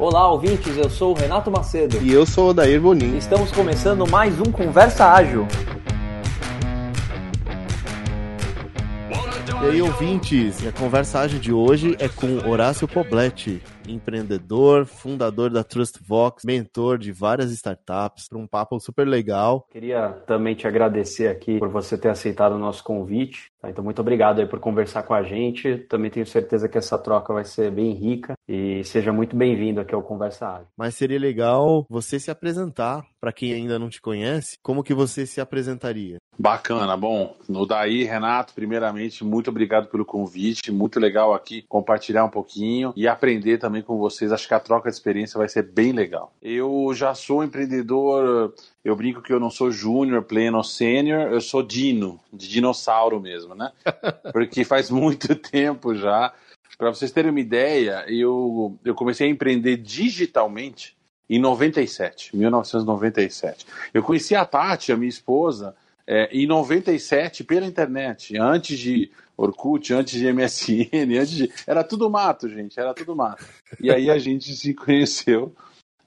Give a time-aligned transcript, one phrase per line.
[0.00, 1.98] Olá, ouvintes, eu sou o Renato Macedo.
[2.02, 3.18] E eu sou o Dair Bonin.
[3.18, 5.46] Estamos começando mais um Conversa Ágil.
[9.62, 13.62] E aí, ouvintes, a conversa ágil de hoje é com Horácio Poblete,
[13.92, 19.66] empreendedor, fundador da TrustVox, mentor de várias startups, para um papo super legal.
[19.70, 23.50] Queria também te agradecer aqui por você ter aceitado o nosso convite.
[23.60, 23.68] Tá?
[23.68, 25.76] Então, muito obrigado aí por conversar com a gente.
[25.88, 29.94] Também tenho certeza que essa troca vai ser bem rica e seja muito bem-vindo aqui
[29.94, 30.66] ao Conversa Ágil.
[30.76, 34.56] Mas seria legal você se apresentar para quem ainda não te conhece.
[34.62, 36.16] Como que você se apresentaria?
[36.38, 42.30] Bacana, bom, no daí, Renato, primeiramente, muito obrigado pelo convite, muito legal aqui compartilhar um
[42.30, 45.92] pouquinho e aprender também com vocês, acho que a troca de experiência vai ser bem
[45.92, 46.32] legal.
[46.42, 51.40] Eu já sou empreendedor, eu brinco que eu não sou júnior, pleno ou sênior, eu
[51.40, 53.72] sou dino, de dinossauro mesmo, né?
[54.32, 56.32] Porque faz muito tempo já.
[56.78, 60.96] Para vocês terem uma ideia, eu, eu comecei a empreender digitalmente
[61.28, 63.66] em 97, 1997.
[63.94, 65.76] Eu conheci a Tati, a minha esposa,
[66.12, 71.52] é, em 97 pela internet, antes de Orkut, antes de MSN, antes de...
[71.64, 73.46] era tudo mato, gente, era tudo mato.
[73.80, 75.54] E aí a gente se conheceu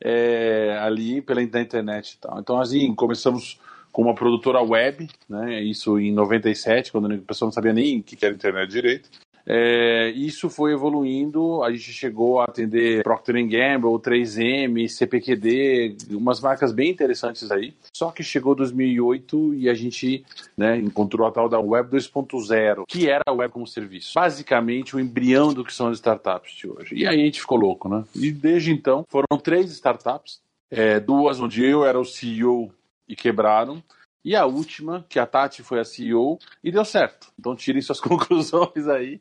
[0.04, 2.38] é, ali pela internet e tal.
[2.38, 3.58] Então, assim, começamos
[3.94, 5.64] com uma produtora web, né?
[5.64, 9.10] Isso em 97, quando a pessoa não sabia nem o que era internet direito.
[9.46, 16.72] É, isso foi evoluindo, a gente chegou a atender Procter Gamble, 3M, CPQD, umas marcas
[16.72, 17.74] bem interessantes aí.
[17.94, 23.10] Só que chegou 2008 e a gente né, encontrou a tal da Web 2.0, que
[23.10, 24.14] era a web como serviço.
[24.16, 26.96] Basicamente o embrião do que são as startups de hoje.
[26.96, 28.04] E aí a gente ficou louco, né?
[28.16, 32.72] E desde então foram três startups, é, duas onde eu era o CEO
[33.08, 33.84] e quebraram.
[34.24, 37.28] E a última, que a Tati foi a CEO, e deu certo.
[37.38, 39.20] Então tirem suas conclusões aí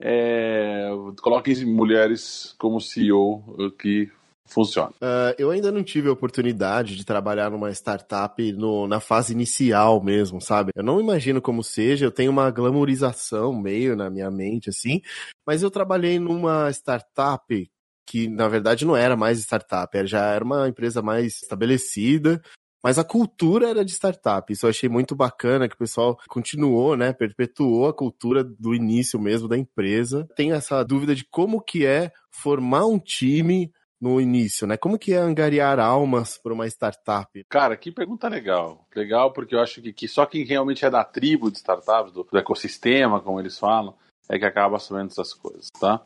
[0.00, 0.88] é,
[1.20, 4.10] coloquem mulheres como CEO que
[4.50, 4.90] funciona.
[5.00, 10.02] Uh, eu ainda não tive a oportunidade de trabalhar numa startup no, na fase inicial
[10.02, 10.72] mesmo, sabe?
[10.74, 15.00] Eu não imagino como seja, eu tenho uma glamourização meio na minha mente, assim,
[15.46, 17.70] mas eu trabalhei numa startup
[18.06, 22.42] que na verdade não era mais startup, já era uma empresa mais estabelecida,
[22.82, 24.52] mas a cultura era de startup.
[24.52, 27.12] Isso eu achei muito bacana que o pessoal continuou, né?
[27.12, 30.26] Perpetuou a cultura do início mesmo da empresa.
[30.34, 34.78] Tenho essa dúvida de como que é formar um time no início, né?
[34.78, 37.44] Como que é angariar almas para uma startup?
[37.50, 38.86] Cara, que pergunta legal.
[38.96, 42.24] Legal porque eu acho que, que só quem realmente é da tribo de startups, do,
[42.24, 43.94] do ecossistema, como eles falam,
[44.28, 46.00] é que acaba sabendo essas coisas, tá?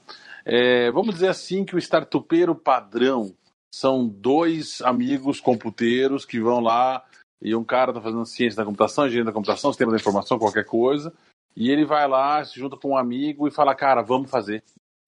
[0.45, 3.33] É, vamos dizer assim que o startupeiro padrão
[3.75, 7.05] são dois amigos computeiros que vão lá
[7.43, 10.65] e um cara está fazendo ciência da computação, engenharia da computação, sistema da informação, qualquer
[10.65, 11.12] coisa,
[11.57, 14.62] e ele vai lá, se junta com um amigo e fala, cara, vamos fazer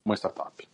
[0.05, 0.69] uma startup.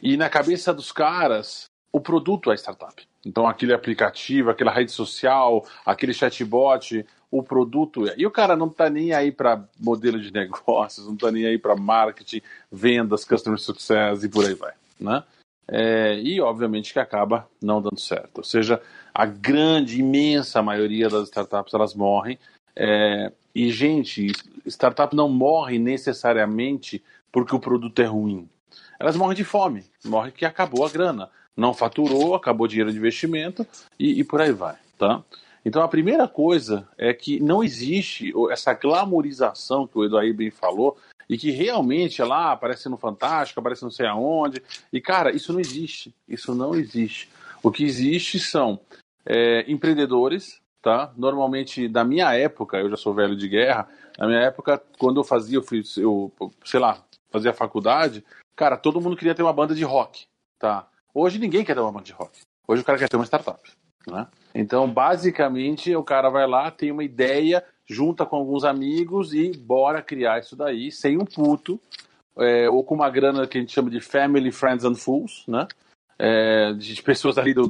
[0.00, 3.04] E na cabeça dos caras, o produto é startup.
[3.26, 8.14] Então, aquele aplicativo, aquela rede social, aquele chatbot, o produto é.
[8.16, 11.58] E o cara não está nem aí para modelo de negócios, não está nem aí
[11.58, 12.40] para marketing,
[12.70, 14.72] vendas, customer success e por aí vai.
[14.98, 15.24] Né?
[15.70, 18.38] É, e obviamente que acaba não dando certo.
[18.38, 18.82] Ou seja,
[19.14, 22.38] a grande, imensa maioria das startups elas morrem.
[22.74, 24.32] É, e, gente,
[24.66, 28.48] startup não morre necessariamente porque o produto é ruim.
[28.98, 31.30] Elas morrem de fome, morrem que acabou a grana.
[31.56, 33.64] Não faturou, acabou o dinheiro de investimento
[33.98, 34.76] e, e por aí vai.
[34.98, 35.22] Tá?
[35.64, 40.96] Então a primeira coisa é que não existe essa glamorização que o Eduardo bem falou
[41.30, 44.60] e que realmente é lá aparece no Fantástico, aparece não sei aonde.
[44.92, 46.12] E, cara, isso não existe.
[46.28, 47.30] Isso não existe.
[47.62, 48.80] O que existe são
[49.24, 51.12] é, empreendedores, tá?
[51.16, 55.24] Normalmente, da minha época, eu já sou velho de guerra, na minha época, quando eu
[55.24, 56.32] fazia, eu, fiz, eu
[56.64, 58.24] sei lá, fazia faculdade,
[58.56, 60.26] cara, todo mundo queria ter uma banda de rock,
[60.58, 60.88] tá?
[61.14, 62.40] Hoje ninguém quer ter uma banda de rock.
[62.66, 63.70] Hoje o cara quer ter uma startup,
[64.08, 64.26] né?
[64.54, 70.02] Então, basicamente, o cara vai lá, tem uma ideia, junta com alguns amigos e bora
[70.02, 71.80] criar isso daí sem um puto,
[72.36, 75.66] é, ou com uma grana que a gente chama de family, friends and fools, né?
[76.18, 77.66] É, de pessoas ali do,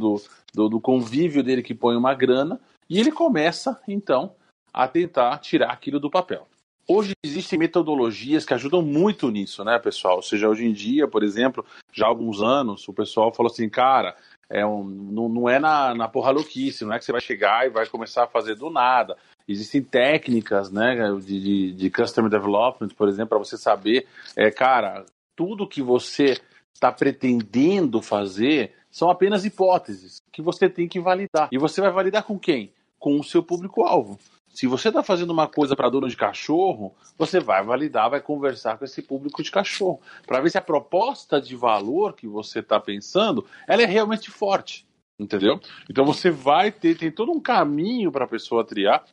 [0.53, 4.35] do, do convívio dele que põe uma grana, e ele começa, então,
[4.73, 6.47] a tentar tirar aquilo do papel.
[6.89, 10.17] Hoje existem metodologias que ajudam muito nisso, né, pessoal?
[10.17, 13.69] Ou seja, hoje em dia, por exemplo, já há alguns anos, o pessoal falou assim,
[13.69, 14.17] cara,
[14.51, 17.67] é um, não, não é na, na porra louquice, não é que você vai chegar
[17.67, 19.17] e vai começar a fazer do nada.
[19.49, 24.07] Existem técnicas né, de, de, de customer development, por exemplo, para você saber,
[24.37, 25.05] é, cara,
[25.37, 26.37] tudo que você
[26.75, 31.49] está pretendendo fazer são apenas hipóteses que você tem que validar.
[31.53, 32.73] E você vai validar com quem?
[32.99, 34.19] Com o seu público-alvo.
[34.53, 38.77] Se você está fazendo uma coisa para dono de cachorro, você vai validar, vai conversar
[38.77, 42.79] com esse público de cachorro, para ver se a proposta de valor que você está
[42.81, 44.87] pensando, ela é realmente forte,
[45.19, 45.61] entendeu?
[45.89, 49.05] Então você vai ter tem todo um caminho para a pessoa triar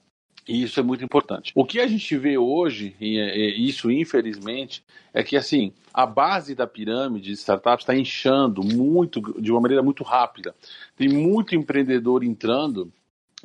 [0.47, 1.51] e isso é muito importante.
[1.53, 6.65] O que a gente vê hoje, e isso infelizmente, é que assim a base da
[6.65, 10.55] pirâmide de startups está inchando muito, de uma maneira muito rápida.
[10.95, 12.91] Tem muito empreendedor entrando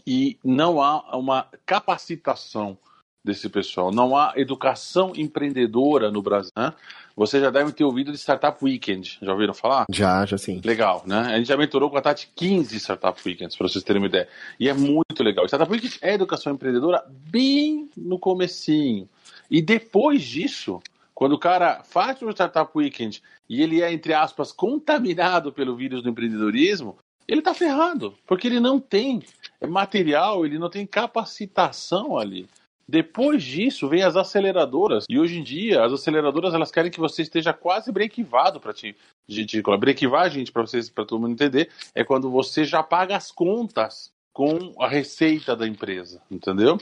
[0.06, 2.76] e não há uma capacitação
[3.24, 6.50] desse pessoal, não há educação empreendedora no Brasil.
[6.56, 6.72] Né?
[7.14, 9.84] Você já deve ter ouvido de Startup Weekend, já ouviram falar?
[9.90, 10.60] Já, já sim.
[10.64, 11.20] Legal, né?
[11.34, 14.28] A gente já mentorou com a Tati 15 Startup Weekends, para vocês terem uma ideia.
[14.58, 15.44] E é muito legal.
[15.46, 19.08] Startup Weekend é educação empreendedora bem no comecinho.
[19.50, 20.80] E depois disso,
[21.14, 26.02] quando o cara faz o Startup Weekend e ele é, entre aspas, contaminado pelo vírus
[26.02, 26.96] do empreendedorismo,
[27.28, 29.22] ele está ferrado, porque ele não tem
[29.66, 32.48] material, ele não tem capacitação ali.
[32.88, 35.06] Depois disso, vem as aceleradoras.
[35.08, 38.72] E hoje em dia, as aceleradoras elas querem que você esteja quase brequivado para.
[38.72, 43.16] De, de, brequivar, gente, para vocês, para todo mundo entender, é quando você já paga
[43.16, 46.78] as contas com a receita da empresa, entendeu?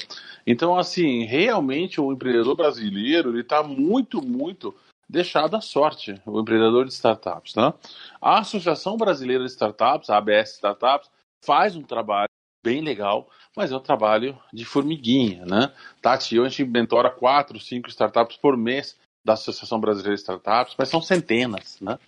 [0.47, 4.75] Então, assim, realmente o empreendedor brasileiro ele está muito, muito
[5.09, 7.75] deixado à sorte, o empreendedor de startups, né?
[8.21, 11.11] A Associação Brasileira de Startups, a ABS Startups,
[11.45, 12.30] faz um trabalho
[12.63, 15.73] bem legal, mas é um trabalho de formiguinha, né?
[16.01, 20.75] Tati, eu, a gente mentora quatro, cinco startups por mês da Associação Brasileira de Startups,
[20.79, 21.99] mas são centenas, né?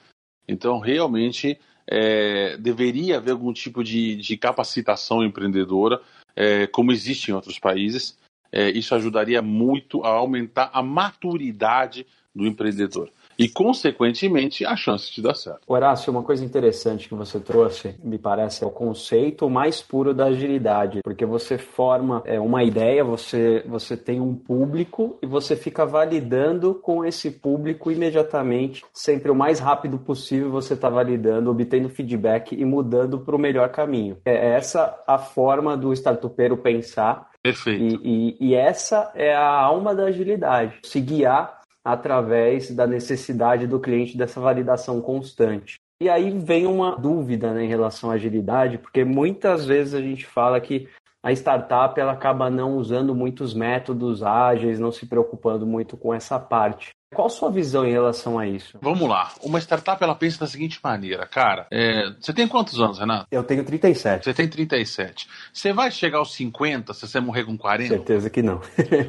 [0.47, 6.01] Então, realmente, é, deveria haver algum tipo de, de capacitação empreendedora,
[6.35, 8.19] é, como existe em outros países.
[8.51, 15.23] É, isso ajudaria muito a aumentar a maturidade do empreendedor e, consequentemente, a chance de
[15.23, 15.61] dar certo.
[15.67, 20.27] Horácio, uma coisa interessante que você trouxe, me parece, é o conceito mais puro da
[20.27, 25.85] agilidade, porque você forma é, uma ideia, você, você tem um público e você fica
[25.85, 32.55] validando com esse público imediatamente, sempre o mais rápido possível você está validando, obtendo feedback
[32.55, 34.19] e mudando para o melhor caminho.
[34.25, 38.01] É essa a forma do startupeiro pensar Perfeito.
[38.05, 40.79] E, e, e, essa é a alma da agilidade.
[40.85, 45.79] Se guiar através da necessidade do cliente dessa validação constante.
[46.01, 50.27] E aí vem uma dúvida né, em relação à agilidade, porque muitas vezes a gente
[50.27, 50.89] fala que
[51.23, 56.41] a startup ela acaba não usando muitos métodos ágeis, não se preocupando muito com essa
[56.41, 56.91] parte.
[57.15, 58.79] Qual a sua visão em relação a isso?
[58.83, 59.31] Vamos lá.
[59.43, 61.67] Uma startup ela pensa da seguinte maneira, cara.
[61.71, 62.11] É...
[62.19, 63.27] Você tem quantos anos, Renato?
[63.31, 64.25] Eu tenho 37.
[64.25, 65.29] Você tem 37.
[65.53, 67.89] Você vai chegar aos 50 se você morrer com 40?
[67.89, 68.61] Certeza que não.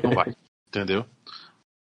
[0.04, 0.36] não vai.
[0.68, 1.06] Entendeu?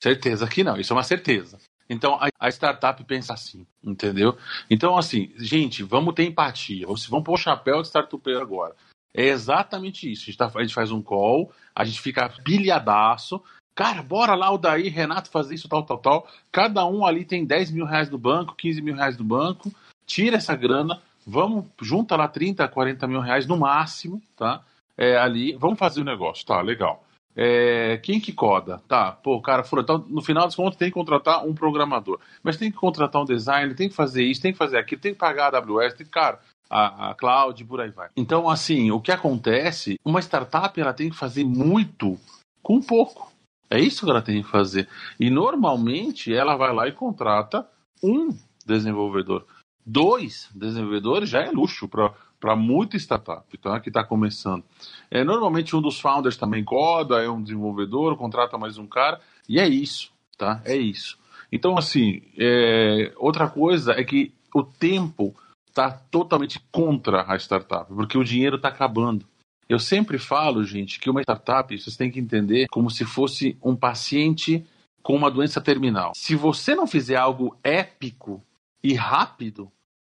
[0.02, 1.58] Certeza que não, isso é uma certeza.
[1.88, 4.36] Então a, a startup pensa assim, entendeu?
[4.68, 6.86] Então, assim, gente, vamos ter empatia.
[6.86, 8.74] Vamos, vamos pôr o chapéu de startupeiro agora.
[9.14, 10.22] É exatamente isso.
[10.22, 13.40] A gente, tá, a gente, faz um call, a gente fica pilhadaço.
[13.76, 16.28] Cara, bora lá, o Daí, Renato, fazer isso, tal, tal, tal.
[16.50, 19.72] Cada um ali tem 10 mil reais do banco, 15 mil reais do banco.
[20.04, 24.64] Tira essa grana, vamos, junta lá 30, 40 mil reais no máximo, tá?
[24.98, 26.60] É, ali, vamos fazer o negócio, tá?
[26.60, 27.04] Legal.
[27.34, 28.82] É, quem que coda?
[28.86, 32.20] Tá, pô, cara, então, no final das contas tem que contratar um programador.
[32.42, 35.12] Mas tem que contratar um designer, tem que fazer isso, tem que fazer aquilo, tem
[35.12, 36.38] que pagar a AWS, tem que, cara,
[36.68, 38.08] a, a cloud, por aí vai.
[38.16, 42.18] Então, assim, o que acontece, uma startup ela tem que fazer muito
[42.62, 43.32] com pouco.
[43.68, 44.88] É isso que ela tem que fazer.
[45.18, 47.66] E normalmente ela vai lá e contrata
[48.02, 48.28] um
[48.66, 49.46] desenvolvedor.
[49.84, 53.78] Dois desenvolvedores já é luxo para para muita startup tá?
[53.78, 54.64] que está começando.
[55.08, 59.60] É, normalmente um dos founders também coda, é um desenvolvedor, contrata mais um cara, e
[59.60, 60.60] é isso, tá?
[60.64, 61.16] É isso.
[61.52, 63.12] Então, assim, é...
[63.16, 65.32] outra coisa é que o tempo
[65.68, 69.24] está totalmente contra a startup, porque o dinheiro está acabando.
[69.68, 73.76] Eu sempre falo, gente, que uma startup, vocês têm que entender como se fosse um
[73.76, 74.66] paciente
[75.00, 76.10] com uma doença terminal.
[76.16, 78.42] Se você não fizer algo épico
[78.82, 79.70] e rápido,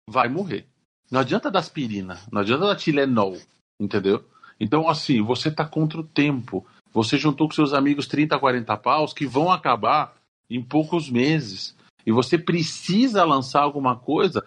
[0.09, 0.65] vai morrer.
[1.09, 3.37] Não adianta dar aspirina, não adianta dar Tilenol,
[3.79, 4.23] entendeu?
[4.59, 6.65] Então, assim, você tá contra o tempo.
[6.93, 10.15] Você juntou com seus amigos 30, 40 paus que vão acabar
[10.49, 11.75] em poucos meses.
[12.05, 14.45] E você precisa lançar alguma coisa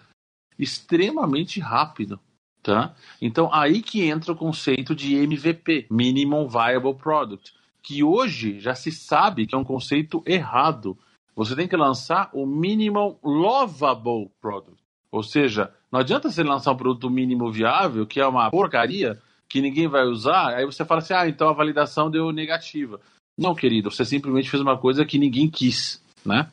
[0.57, 2.19] extremamente rápido,
[2.63, 2.95] tá?
[3.21, 8.91] Então, aí que entra o conceito de MVP, Minimum Viable Product, que hoje já se
[8.91, 10.97] sabe que é um conceito errado.
[11.35, 14.78] Você tem que lançar o Minimum Lovable Product.
[15.11, 19.61] Ou seja, não adianta você lançar um produto mínimo viável, que é uma porcaria, que
[19.61, 22.99] ninguém vai usar, aí você fala assim, ah, então a validação deu negativa.
[23.37, 26.51] Não, querido, você simplesmente fez uma coisa que ninguém quis, né?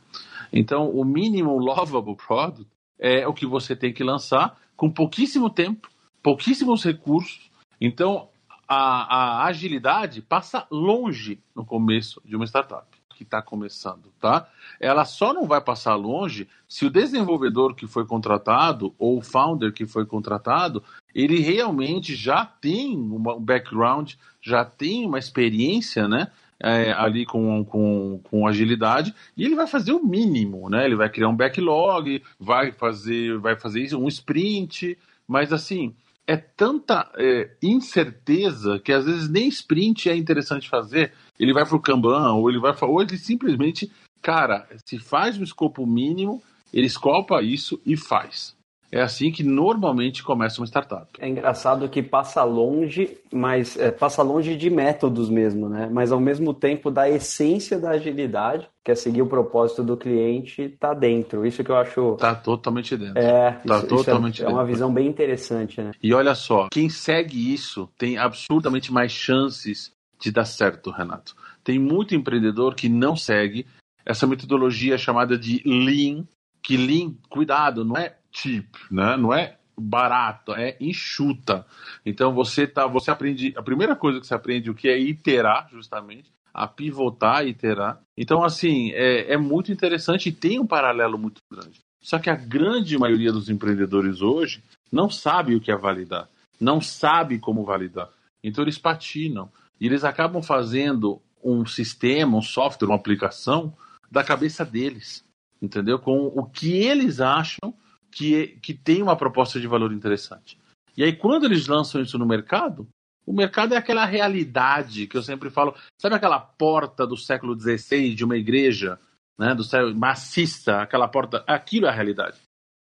[0.52, 2.66] Então, o mínimo lovable product
[2.98, 5.90] é o que você tem que lançar com pouquíssimo tempo,
[6.22, 7.50] pouquíssimos recursos.
[7.80, 8.28] Então,
[8.66, 14.46] a, a agilidade passa longe no começo de uma startup que está começando, tá?
[14.78, 19.72] Ela só não vai passar longe se o desenvolvedor que foi contratado ou o founder
[19.72, 26.30] que foi contratado, ele realmente já tem um background, já tem uma experiência, né?
[26.58, 30.86] É, ali com, com, com agilidade e ele vai fazer o mínimo, né?
[30.86, 34.96] Ele vai criar um backlog, vai fazer, vai fazer um sprint,
[35.28, 35.94] mas assim,
[36.26, 41.12] é tanta é, incerteza que às vezes nem sprint é interessante fazer.
[41.38, 43.90] Ele vai para o Kanban, ou ele vai ou ele simplesmente,
[44.22, 48.56] cara, se faz um escopo mínimo, ele escopa isso e faz.
[48.90, 51.06] É assim que normalmente começa uma startup.
[51.18, 55.88] É engraçado que passa longe, mas é, passa longe de métodos mesmo, né?
[55.90, 60.68] Mas ao mesmo tempo da essência da agilidade, que é seguir o propósito do cliente,
[60.78, 61.44] tá dentro.
[61.44, 62.16] Isso que eu acho.
[62.18, 63.18] Tá totalmente dentro.
[63.18, 64.58] É, tá isso, totalmente isso é, dentro.
[64.58, 65.90] é uma visão bem interessante, né?
[66.00, 71.34] E olha só, quem segue isso tem absurdamente mais chances de dar certo, Renato.
[71.62, 73.66] Tem muito empreendedor que não segue
[74.04, 76.24] essa metodologia chamada de Lean,
[76.62, 79.16] que Lean, cuidado, não é cheap, né?
[79.16, 81.66] Não é barato, é enxuta.
[82.04, 85.68] Então você tá, você aprende, a primeira coisa que você aprende o que é iterar,
[85.70, 88.00] justamente, a pivotar iterar.
[88.16, 91.80] Então assim, é, é muito interessante e tem um paralelo muito grande.
[92.00, 96.28] Só que a grande maioria dos empreendedores hoje não sabe o que é validar,
[96.60, 98.08] não sabe como validar.
[98.42, 103.76] Então eles patinam e eles acabam fazendo um sistema, um software, uma aplicação
[104.10, 105.24] da cabeça deles,
[105.60, 105.98] entendeu?
[105.98, 107.74] Com o que eles acham
[108.10, 110.58] que, que tem uma proposta de valor interessante.
[110.96, 112.88] E aí, quando eles lançam isso no mercado,
[113.26, 115.74] o mercado é aquela realidade que eu sempre falo.
[116.00, 118.98] Sabe aquela porta do século XVI de uma igreja,
[119.38, 121.44] né, do século maciça, aquela porta?
[121.46, 122.38] Aquilo é a realidade.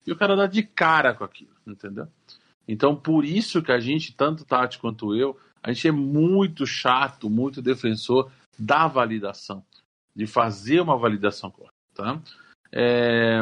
[0.06, 2.08] E o cara dá de cara com aquilo, entendeu?
[2.66, 7.28] Então, por isso que a gente, tanto Tati quanto eu, a gente é muito chato,
[7.28, 9.64] muito defensor da validação,
[10.14, 11.72] de fazer uma validação correta.
[11.94, 12.20] Tá?
[12.72, 13.40] É,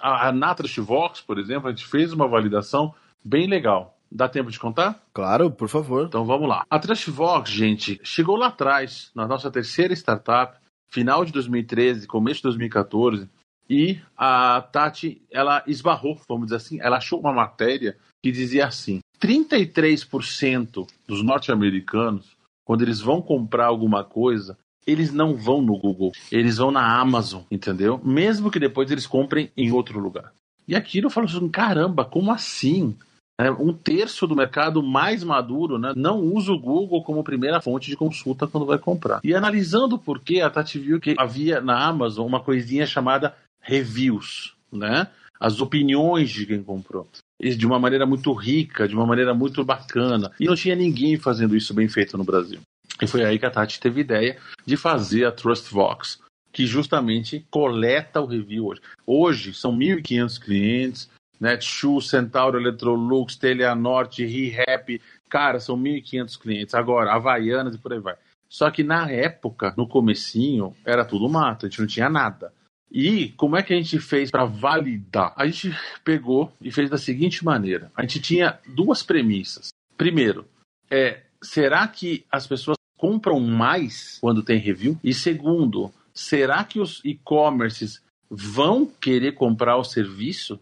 [0.00, 2.94] a, a Natrust Vox, por exemplo, a gente fez uma validação
[3.24, 3.96] bem legal.
[4.10, 5.02] Dá tempo de contar?
[5.12, 6.06] Claro, por favor.
[6.06, 6.64] Então vamos lá.
[6.70, 10.58] A Trustvox, gente, chegou lá atrás, na nossa terceira startup,
[10.88, 13.28] final de 2013, começo de 2014,
[13.68, 19.00] e a Tati, ela esbarrou, vamos dizer assim, ela achou uma matéria que dizia assim:
[19.26, 24.56] 33% dos norte-americanos, quando eles vão comprar alguma coisa,
[24.86, 28.00] eles não vão no Google, eles vão na Amazon, entendeu?
[28.04, 30.32] Mesmo que depois eles comprem em outro lugar.
[30.68, 32.96] E aquilo eu falo assim: caramba, como assim?
[33.38, 37.90] É, um terço do mercado mais maduro né, não usa o Google como primeira fonte
[37.90, 39.20] de consulta quando vai comprar.
[39.22, 44.54] E analisando por que a Tati viu que havia na Amazon uma coisinha chamada reviews,
[44.72, 45.08] né?
[45.38, 47.06] As opiniões de quem comprou.
[47.40, 50.32] De uma maneira muito rica, de uma maneira muito bacana.
[50.40, 52.60] E não tinha ninguém fazendo isso bem feito no Brasil.
[53.00, 58.20] E foi aí que a Tati teve ideia de fazer a TrustVox, que justamente coleta
[58.20, 58.80] o review hoje.
[59.06, 66.74] Hoje são 1.500 clientes, Netshoes, Centauro, Electrolux, Teleanorte, ReHap, cara, são 1.500 clientes.
[66.74, 68.16] Agora, Havaianas e por aí vai.
[68.48, 72.52] Só que na época, no comecinho, era tudo mato, a gente não tinha nada.
[72.98, 75.34] E como é que a gente fez para validar?
[75.36, 75.70] A gente
[76.02, 79.68] pegou e fez da seguinte maneira: a gente tinha duas premissas.
[79.98, 80.46] Primeiro,
[80.90, 84.98] é, será que as pessoas compram mais quando tem review?
[85.04, 88.00] E segundo, será que os e-commerces
[88.30, 90.58] vão querer comprar o serviço?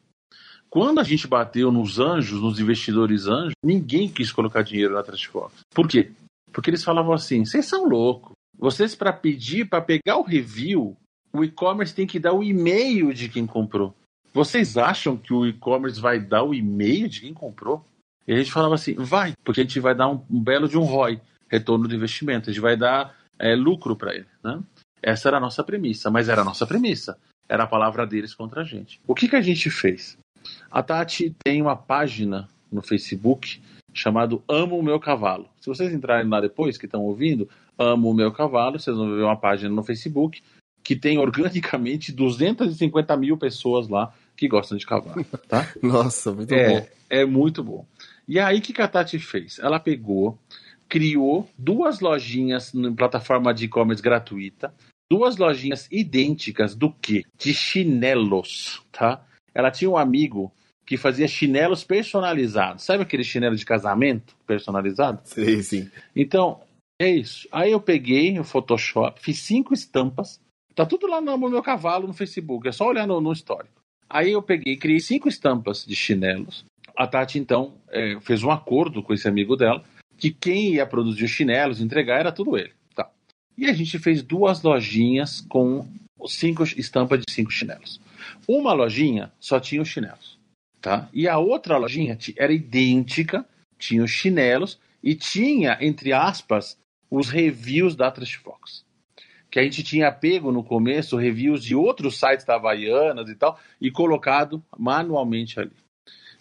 [0.68, 5.60] Quando a gente bateu nos anjos, nos investidores anjos, ninguém quis colocar dinheiro na Trustbox.
[5.72, 6.10] Por quê?
[6.52, 8.32] Porque eles falavam assim: vocês são loucos.
[8.58, 10.96] Vocês, para pedir, para pegar o review,
[11.34, 13.94] o e-commerce tem que dar o e-mail de quem comprou.
[14.32, 17.84] Vocês acham que o e-commerce vai dar o e-mail de quem comprou?
[18.26, 20.78] E a gente falava assim: vai, porque a gente vai dar um, um belo de
[20.78, 24.26] um ROI, retorno do investimento, a gente vai dar é, lucro para ele.
[24.42, 24.62] Né?
[25.02, 27.18] Essa era a nossa premissa, mas era a nossa premissa.
[27.48, 29.00] Era a palavra deles contra a gente.
[29.06, 30.16] O que, que a gente fez?
[30.70, 33.60] A Tati tem uma página no Facebook
[33.92, 35.48] chamado Amo o Meu Cavalo.
[35.60, 37.48] Se vocês entrarem lá depois, que estão ouvindo,
[37.78, 40.42] Amo o Meu Cavalo, vocês vão ver uma página no Facebook
[40.84, 45.72] que tem organicamente 250 mil pessoas lá que gostam de cavalo, tá?
[45.82, 46.86] Nossa, muito é, bom.
[47.08, 47.86] É muito bom.
[48.28, 49.58] E aí, o que a Tati fez?
[49.58, 50.38] Ela pegou,
[50.88, 54.74] criou duas lojinhas na plataforma de e-commerce gratuita,
[55.10, 57.24] duas lojinhas idênticas do que?
[57.38, 59.24] De chinelos, tá?
[59.54, 60.52] Ela tinha um amigo
[60.86, 62.84] que fazia chinelos personalizados.
[62.84, 65.20] Sabe aquele chinelo de casamento personalizado?
[65.24, 65.90] Sim, sim.
[66.14, 66.60] Então,
[67.00, 67.48] é isso.
[67.50, 70.40] Aí eu peguei o Photoshop, fiz cinco estampas.
[70.74, 73.82] Tá tudo lá no meu cavalo no Facebook, é só olhar no, no histórico.
[74.08, 76.64] Aí eu peguei, criei cinco estampas de chinelos.
[76.96, 79.82] A Tati, então, é, fez um acordo com esse amigo dela
[80.16, 82.72] que quem ia produzir os chinelos, entregar, era tudo ele.
[82.94, 83.10] Tá.
[83.56, 85.86] E a gente fez duas lojinhas com
[86.26, 88.00] cinco estampas de cinco chinelos.
[88.46, 90.38] Uma lojinha só tinha os chinelos.
[90.80, 91.08] Tá?
[91.12, 93.44] E a outra lojinha era idêntica,
[93.78, 96.78] tinha os chinelos e tinha, entre aspas,
[97.10, 98.84] os reviews da Trash Fox.
[99.54, 103.56] Que a gente tinha pego no começo reviews de outros sites da Havaianas e tal,
[103.80, 105.70] e colocado manualmente ali.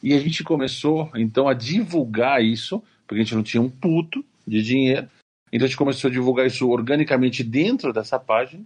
[0.01, 4.25] E a gente começou, então, a divulgar isso, porque a gente não tinha um puto
[4.47, 5.07] de dinheiro.
[5.51, 8.65] Então a gente começou a divulgar isso organicamente dentro dessa página.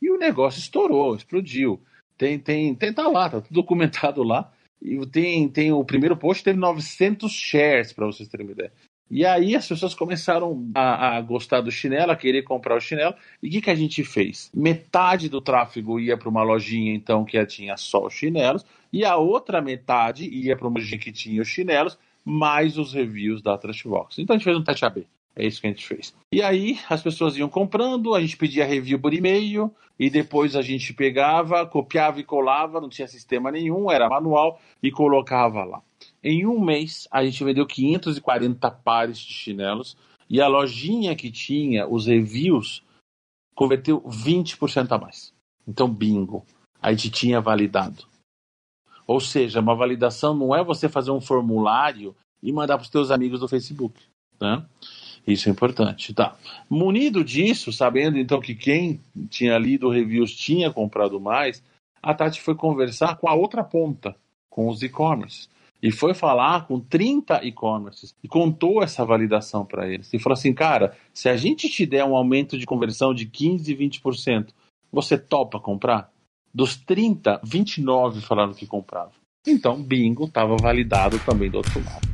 [0.00, 1.78] E o negócio estourou, explodiu.
[2.16, 4.50] Tem, tem, tem tá lá, tá tudo documentado lá.
[4.80, 8.72] E tem, tem o primeiro post teve 900 shares, para vocês terem uma ideia.
[9.14, 13.14] E aí as pessoas começaram a, a, gostar do chinelo, a querer comprar o chinelo.
[13.42, 14.50] E o que, que a gente fez?
[14.54, 19.16] Metade do tráfego ia para uma lojinha, então, que tinha só os chinelos, e a
[19.16, 24.18] outra metade ia para uma lojinha que tinha os chinelos, mais os reviews da Trashbox.
[24.18, 25.06] Então a gente fez um teste AB.
[25.36, 26.14] É isso que a gente fez.
[26.32, 30.62] E aí as pessoas iam comprando, a gente pedia review por e-mail, e depois a
[30.62, 35.82] gente pegava, copiava e colava, não tinha sistema nenhum, era manual, e colocava lá.
[36.22, 39.96] Em um mês, a gente vendeu 540 pares de chinelos,
[40.30, 42.82] e a lojinha que tinha os reviews
[43.54, 45.32] converteu 20% a mais.
[45.66, 46.44] Então, bingo.
[46.80, 48.06] A gente tinha validado.
[49.06, 53.10] Ou seja, uma validação não é você fazer um formulário e mandar para os seus
[53.10, 54.00] amigos do Facebook.
[54.40, 54.64] Né?
[55.26, 56.36] Isso é importante, tá?
[56.68, 61.62] Munido disso, sabendo então que quem tinha lido reviews tinha comprado mais,
[62.02, 64.16] a Tati foi conversar com a outra ponta,
[64.50, 65.48] com os e-commerce.
[65.82, 70.14] E foi falar com 30 e-commerces e contou essa validação para eles.
[70.14, 73.74] E falou assim: cara, se a gente te der um aumento de conversão de 15,
[73.74, 74.50] 20%,
[74.92, 76.12] você topa comprar?
[76.54, 79.12] Dos 30, 29 falaram que compravam.
[79.44, 82.12] Então, bingo, estava validado também do outro lado.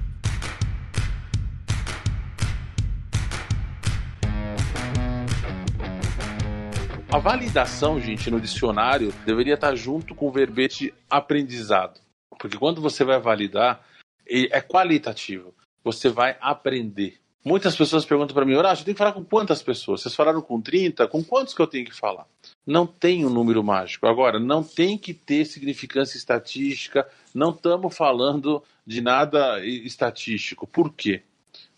[7.10, 12.00] A validação, gente, no dicionário deveria estar junto com o verbete aprendizado.
[12.38, 13.84] Porque quando você vai validar,
[14.26, 15.54] é qualitativo.
[15.82, 17.18] Você vai aprender.
[17.44, 20.02] Muitas pessoas perguntam para mim, Horácio, eu tenho que falar com quantas pessoas?
[20.02, 21.06] Vocês falaram com 30?
[21.08, 22.26] Com quantos que eu tenho que falar?
[22.66, 24.06] Não tem um número mágico.
[24.06, 27.08] Agora, não tem que ter significância estatística.
[27.34, 30.66] Não estamos falando de nada estatístico.
[30.66, 31.22] Por quê?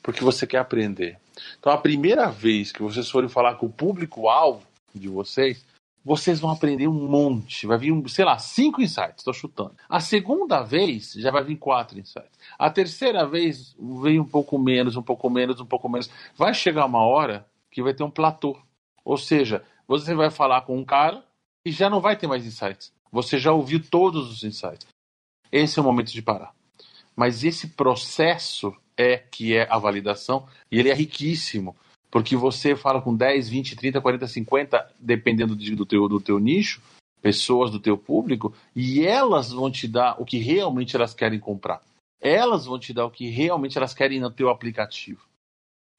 [0.03, 1.18] Porque você quer aprender.
[1.59, 5.64] Então, a primeira vez que vocês forem falar com o público-alvo, de vocês,
[6.05, 7.67] vocês vão aprender um monte.
[7.67, 9.75] Vai vir, sei lá, cinco insights, estou chutando.
[9.89, 12.39] A segunda vez já vai vir quatro insights.
[12.59, 16.11] A terceira vez vem um pouco menos, um pouco menos, um pouco menos.
[16.37, 18.59] Vai chegar uma hora que vai ter um platô.
[19.05, 21.25] Ou seja, você vai falar com um cara
[21.65, 22.93] e já não vai ter mais insights.
[23.13, 24.87] Você já ouviu todos os insights.
[25.53, 26.55] Esse é o momento de parar.
[27.15, 31.77] Mas esse processo é que é a validação e ele é riquíssimo
[32.11, 36.83] porque você fala com 10, 20, 30, 40, 50, dependendo do teu, do teu nicho,
[37.23, 41.81] pessoas do teu público, e elas vão te dar o que realmente elas querem comprar.
[42.20, 45.20] Elas vão te dar o que realmente elas querem no teu aplicativo.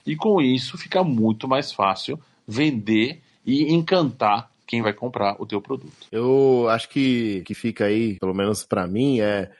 [0.06, 5.62] E com isso fica muito mais fácil vender e encantar quem vai comprar o teu
[5.62, 6.08] produto.
[6.12, 9.52] Eu acho que que fica aí, pelo menos para mim, é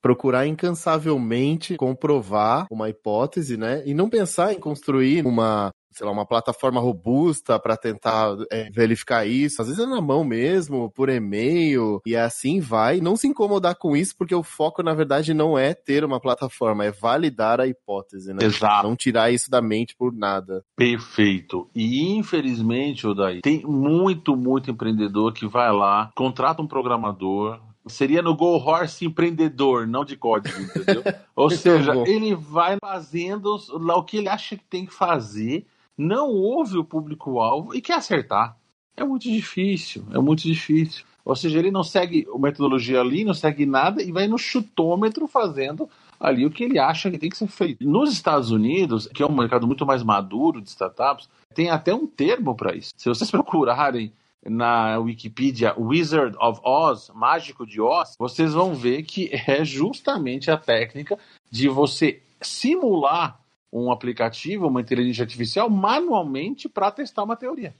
[0.00, 3.82] procurar incansavelmente comprovar uma hipótese, né?
[3.86, 9.26] E não pensar em construir uma sei lá, uma plataforma robusta para tentar é, verificar
[9.26, 9.60] isso.
[9.60, 13.00] Às vezes é na mão mesmo, por e-mail, e assim vai.
[13.00, 16.84] Não se incomodar com isso, porque o foco, na verdade, não é ter uma plataforma,
[16.84, 18.44] é validar a hipótese, né?
[18.44, 18.88] Exato.
[18.88, 20.64] Não tirar isso da mente por nada.
[20.76, 21.68] Perfeito.
[21.74, 28.36] E infelizmente, Odaí, tem muito, muito empreendedor que vai lá, contrata um programador, seria no
[28.36, 31.02] Go Horse empreendedor, não de código, entendeu?
[31.34, 35.66] Ou seja, ele vai fazendo o que ele acha que tem que fazer
[36.00, 38.56] não ouve o público-alvo e quer acertar.
[38.96, 41.04] É muito difícil, é muito difícil.
[41.24, 45.28] Ou seja, ele não segue a metodologia ali, não segue nada e vai no chutômetro
[45.28, 47.86] fazendo ali o que ele acha que tem que ser feito.
[47.86, 52.06] Nos Estados Unidos, que é um mercado muito mais maduro de startups, tem até um
[52.06, 52.92] termo para isso.
[52.96, 54.12] Se vocês procurarem
[54.44, 60.56] na Wikipedia Wizard of Oz, Mágico de Oz, vocês vão ver que é justamente a
[60.56, 61.18] técnica
[61.50, 63.39] de você simular
[63.72, 67.74] um aplicativo, uma inteligência artificial, manualmente para testar uma teoria,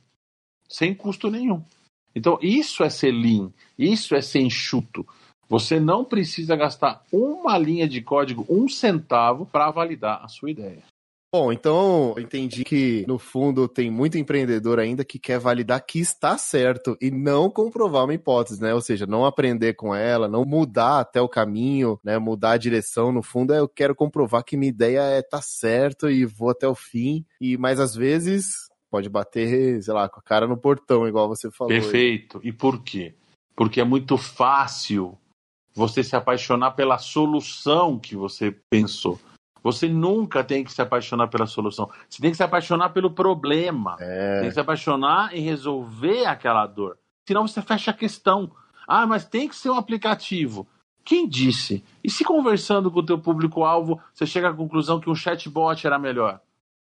[0.68, 1.62] sem custo nenhum.
[2.14, 5.06] Então, isso é ser lean, isso é ser enxuto.
[5.48, 10.84] Você não precisa gastar uma linha de código, um centavo, para validar a sua ideia.
[11.32, 16.36] Bom, então entendi que no fundo tem muito empreendedor ainda que quer validar que está
[16.36, 18.74] certo e não comprovar uma hipótese, né?
[18.74, 22.18] Ou seja, não aprender com ela, não mudar até o caminho, né?
[22.18, 23.12] Mudar a direção.
[23.12, 26.66] No fundo, é eu quero comprovar que minha ideia é tá certo e vou até
[26.66, 27.24] o fim.
[27.40, 31.48] E mais às vezes pode bater, sei lá, com a cara no portão, igual você
[31.48, 31.72] falou.
[31.72, 32.40] Perfeito.
[32.42, 33.14] E por quê?
[33.54, 35.16] Porque é muito fácil
[35.72, 39.20] você se apaixonar pela solução que você pensou.
[39.62, 41.90] Você nunca tem que se apaixonar pela solução.
[42.08, 43.96] Você tem que se apaixonar pelo problema.
[44.00, 44.40] É.
[44.40, 46.96] Tem que se apaixonar em resolver aquela dor.
[47.26, 48.50] Senão você fecha a questão.
[48.86, 50.66] Ah, mas tem que ser um aplicativo.
[51.04, 51.84] Quem disse?
[52.02, 55.98] E se conversando com o teu público-alvo, você chega à conclusão que um chatbot era
[55.98, 56.40] melhor?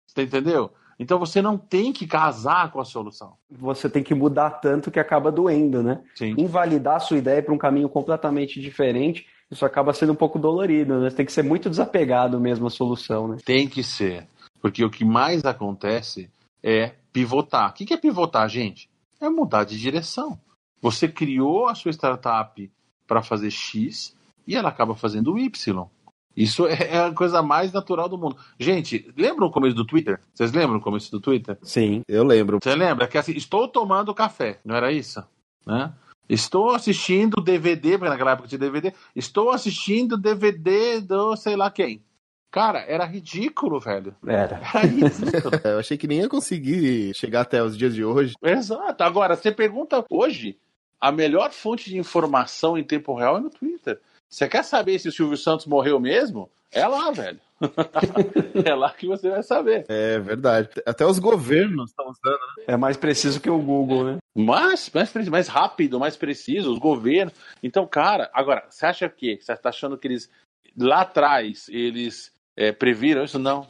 [0.08, 0.72] Você entendeu?
[1.00, 3.34] Então você não tem que casar com a solução.
[3.50, 6.02] Você tem que mudar tanto que acaba doendo, né?
[6.16, 6.36] Sim.
[6.38, 11.00] Invalidar a sua ideia para um caminho completamente diferente isso acaba sendo um pouco dolorido,
[11.00, 11.10] né?
[11.10, 13.38] Tem que ser muito desapegado mesmo à solução, né?
[13.46, 14.28] Tem que ser.
[14.62, 16.30] Porque o que mais acontece
[16.62, 17.72] é pivotar.
[17.72, 18.90] O que é pivotar, gente?
[19.22, 20.40] É mudar de direção.
[20.82, 22.72] Você criou a sua startup
[23.08, 24.16] para fazer X
[24.48, 25.88] e ela acaba fazendo Y.
[26.36, 28.38] Isso é a coisa mais natural do mundo.
[28.60, 30.20] Gente, lembram o começo do Twitter?
[30.34, 31.58] Vocês lembram o começo do Twitter?
[31.62, 32.60] Sim, eu lembro.
[32.62, 33.08] Você lembra?
[33.08, 35.24] Que assim, estou tomando café, não era isso?
[35.66, 35.94] Né?
[36.28, 38.94] Estou assistindo DVD, porque naquela época tinha DVD.
[39.16, 42.04] Estou assistindo DVD do sei lá quem.
[42.50, 44.16] Cara, era ridículo, velho.
[44.28, 44.58] Era.
[44.58, 45.60] Era ridículo.
[45.66, 48.36] Eu achei que nem ia conseguir chegar até os dias de hoje.
[48.44, 49.04] Exato.
[49.04, 50.58] Agora, você pergunta hoje,
[51.02, 54.00] a melhor fonte de informação em tempo real é no Twitter.
[54.34, 56.50] Você quer saber se o Silvio Santos morreu mesmo?
[56.72, 57.40] É lá, velho.
[58.66, 59.86] é lá que você vai saber.
[59.88, 60.70] É verdade.
[60.88, 62.64] Até os governos estão usando, né?
[62.66, 64.18] É mais preciso que o Google, né?
[64.36, 67.32] Mais, mais, mais rápido, mais preciso, os governos.
[67.62, 69.38] Então, cara, agora, você acha que?
[69.40, 70.28] Você está achando que eles,
[70.76, 73.38] lá atrás, eles é, previram isso?
[73.38, 73.68] Não.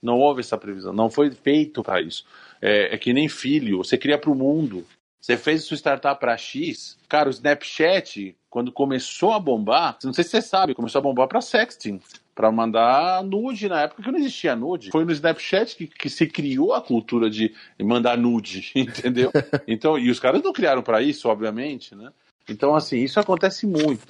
[0.00, 0.92] Não houve essa previsão.
[0.92, 2.24] Não foi feito para isso.
[2.62, 3.78] É, é, que nem filho.
[3.78, 4.86] Você cria para o mundo.
[5.24, 6.98] Você fez sua startup para X.
[7.08, 11.26] Cara, o Snapchat, quando começou a bombar, não sei se você sabe, começou a bombar
[11.26, 11.98] para sexting
[12.34, 14.90] para mandar nude na época que não existia nude.
[14.90, 19.32] Foi no Snapchat que, que se criou a cultura de mandar nude, entendeu?
[19.66, 22.12] Então, e os caras não criaram para isso, obviamente, né?
[22.46, 24.06] Então, assim, isso acontece muito.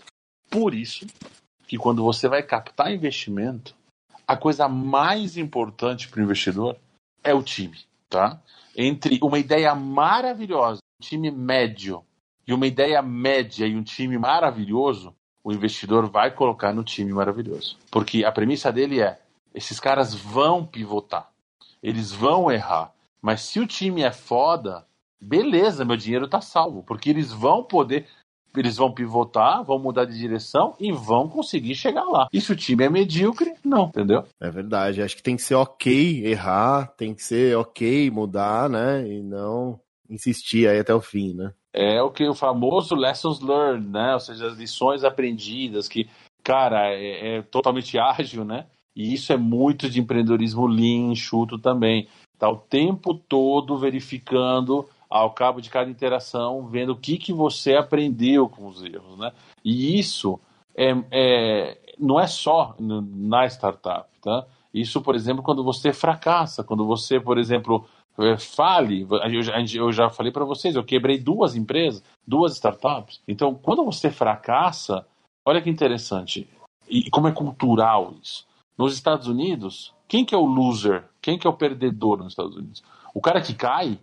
[0.51, 1.07] Por isso
[1.69, 3.73] que quando você vai captar investimento,
[4.27, 6.77] a coisa mais importante para o investidor
[7.23, 7.79] é o time,
[8.11, 8.43] tá?
[8.77, 12.05] Entre uma ideia maravilhosa, time médio,
[12.47, 17.77] e uma ideia média e um time maravilhoso, o investidor vai colocar no time maravilhoso.
[17.91, 19.21] Porque a premissa dele é:
[19.55, 21.31] esses caras vão pivotar,
[21.83, 22.93] eles vão errar.
[23.21, 24.87] Mas se o time é foda,
[25.21, 28.07] beleza, meu dinheiro tá salvo, porque eles vão poder,
[28.55, 32.29] eles vão pivotar, vão mudar de direção e vão conseguir chegar lá.
[32.33, 34.25] E se o time é medíocre, não, entendeu?
[34.41, 35.03] É verdade.
[35.03, 39.07] Acho que tem que ser ok errar, tem que ser ok mudar, né?
[39.09, 39.81] E não
[40.15, 41.53] insistir aí até o fim, né?
[41.75, 44.15] é o que o famoso lessons learned, né?
[44.15, 46.09] Ou seja, as lições aprendidas, que,
[46.43, 48.67] cara, é, é totalmente ágil, né?
[48.95, 52.07] E isso é muito de empreendedorismo lean, enxuto também.
[52.39, 57.75] Tá o tempo todo verificando ao cabo de cada interação, vendo o que, que você
[57.75, 59.33] aprendeu com os erros, né?
[59.65, 60.39] E isso
[60.77, 64.47] é, é não é só na startup, tá?
[64.73, 67.87] Isso, por exemplo, quando você fracassa, quando você, por exemplo,
[68.39, 69.07] fale.
[69.75, 73.21] Eu já falei para vocês, eu quebrei duas empresas, duas startups.
[73.27, 75.07] Então, quando você fracassa,
[75.45, 76.49] olha que interessante.
[76.89, 78.47] E como é cultural isso.
[78.77, 81.05] Nos Estados Unidos, quem que é o loser?
[81.21, 82.83] Quem que é o perdedor nos Estados Unidos?
[83.15, 83.99] O cara que cai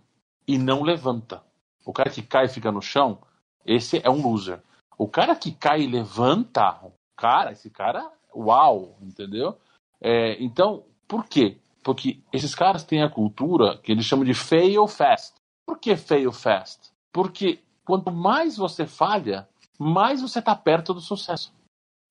[0.46, 1.42] e não levanta.
[1.84, 3.18] O cara que cai e fica no chão,
[3.64, 4.60] esse é um loser.
[4.98, 6.80] O cara que cai e levanta,
[7.16, 9.56] cara, esse cara, uau, entendeu?
[10.00, 11.58] É, então, por quê?
[11.82, 15.34] Porque esses caras têm a cultura que eles chamam de fail fast.
[15.66, 16.90] Por que fail fast?
[17.12, 21.52] Porque quanto mais você falha, mais você está perto do sucesso.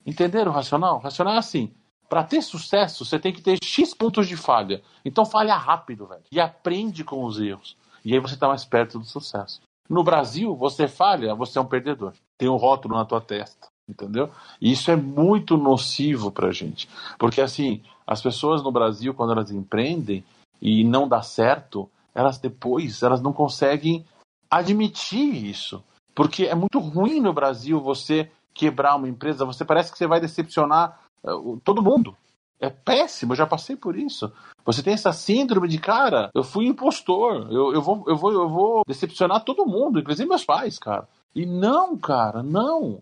[0.05, 0.97] Entenderam o racional?
[0.97, 1.73] O racional é assim:
[2.09, 4.81] para ter sucesso, você tem que ter X pontos de falha.
[5.05, 6.23] Então falha rápido, velho.
[6.31, 7.77] E aprende com os erros.
[8.03, 9.61] E aí você está mais perto do sucesso.
[9.89, 12.13] No Brasil, você falha, você é um perdedor.
[12.37, 13.67] Tem um rótulo na tua testa.
[13.91, 14.29] Entendeu?
[14.61, 16.87] E isso é muito nocivo para a gente.
[17.19, 20.23] Porque assim, as pessoas no Brasil, quando elas empreendem
[20.61, 24.05] e não dá certo, elas depois elas não conseguem
[24.49, 25.83] admitir isso.
[26.15, 30.21] Porque é muito ruim no Brasil você quebrar uma empresa, você parece que você vai
[30.21, 32.15] decepcionar uh, todo mundo.
[32.59, 34.31] É péssimo, eu já passei por isso.
[34.63, 38.49] Você tem essa síndrome de, cara, eu fui impostor, eu, eu, vou, eu, vou, eu
[38.49, 41.07] vou decepcionar todo mundo, inclusive meus pais, cara.
[41.33, 43.01] E não, cara, não.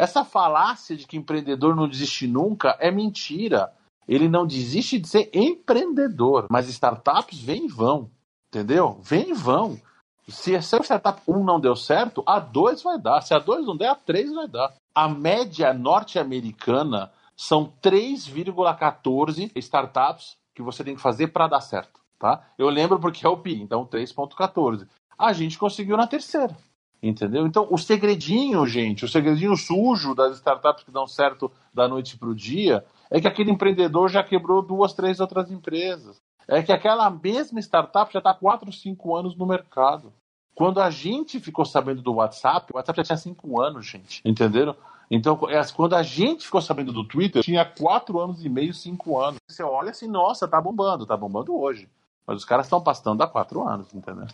[0.00, 3.70] Essa falácia de que empreendedor não desiste nunca é mentira.
[4.08, 8.10] ele não desiste de ser empreendedor, mas startups vêm e vão,
[8.48, 8.98] entendeu?
[9.02, 9.78] Vêm e vão.
[10.26, 13.20] Se a startup 1 não deu certo, a 2 vai dar.
[13.20, 14.72] Se a 2 não der, a 3 vai dar.
[14.94, 22.00] A média norte-americana são 3,14 startups que você tem que fazer para dar certo.
[22.18, 22.42] Tá?
[22.56, 24.88] Eu lembro porque é o PI, então 3,14.
[25.18, 26.56] A gente conseguiu na terceira.
[27.02, 27.46] Entendeu?
[27.46, 32.28] Então, o segredinho, gente, o segredinho sujo das startups que dão certo da noite para
[32.28, 36.20] o dia é que aquele empreendedor já quebrou duas, três outras empresas.
[36.46, 40.12] É que aquela mesma startup já está quatro, cinco anos no mercado.
[40.54, 44.20] Quando a gente ficou sabendo do WhatsApp, o WhatsApp já tinha cinco anos, gente.
[44.24, 44.76] Entenderam?
[45.10, 49.18] Então, é, quando a gente ficou sabendo do Twitter, tinha quatro anos e meio, cinco
[49.18, 49.38] anos.
[49.48, 51.88] Você olha assim, nossa, tá bombando, tá bombando hoje.
[52.26, 54.26] Mas os caras estão passando há quatro anos, entendeu?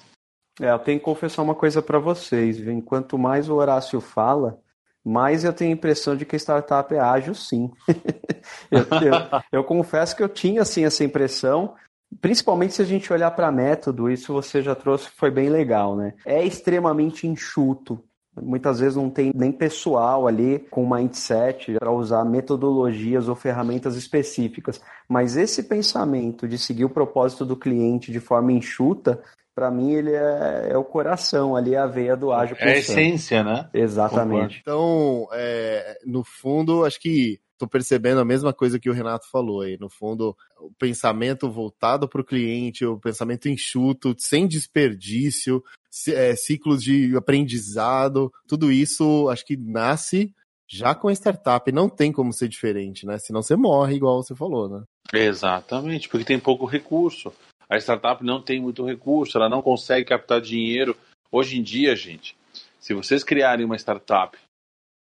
[0.60, 2.58] É, eu tenho que confessar uma coisa para vocês.
[2.58, 2.72] Viu?
[2.72, 4.58] Enquanto mais o Horácio fala,
[5.04, 7.70] mais eu tenho a impressão de que a startup é ágil, sim.
[8.70, 11.74] eu, eu, eu, confesso que eu tinha assim essa impressão,
[12.20, 16.14] principalmente se a gente olhar para método, isso você já trouxe, foi bem legal, né?
[16.24, 18.02] É extremamente enxuto.
[18.42, 24.78] Muitas vezes não tem nem pessoal ali com mindset para usar metodologias ou ferramentas específicas.
[25.08, 29.22] Mas esse pensamento de seguir o propósito do cliente de forma enxuta
[29.56, 32.54] para mim ele é, é, o coração ali, a veia do ágil.
[32.60, 33.70] É a essência, né?
[33.72, 34.58] Exatamente.
[34.60, 39.62] Então, é, no fundo, acho que estou percebendo a mesma coisa que o Renato falou
[39.62, 39.78] aí.
[39.80, 45.64] No fundo, o pensamento voltado para o cliente, o pensamento enxuto, sem desperdício,
[46.08, 50.34] é, ciclos de aprendizado, tudo isso acho que nasce
[50.68, 51.72] já com a startup.
[51.72, 53.16] Não tem como ser diferente, né?
[53.16, 54.84] Senão você morre, igual você falou, né?
[55.14, 57.32] Exatamente, porque tem pouco recurso
[57.68, 60.96] a startup não tem muito recurso, ela não consegue captar dinheiro.
[61.30, 62.36] Hoje em dia, gente,
[62.80, 64.38] se vocês criarem uma startup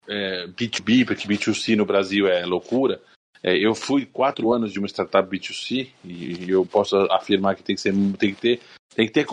[0.09, 3.01] é, B2B, porque B2C no Brasil é loucura,
[3.43, 7.77] é, eu fui quatro anos de uma startup B2C e eu posso afirmar que tem
[7.77, 8.61] que, ser, tem que ter,
[8.95, 9.27] tem que ter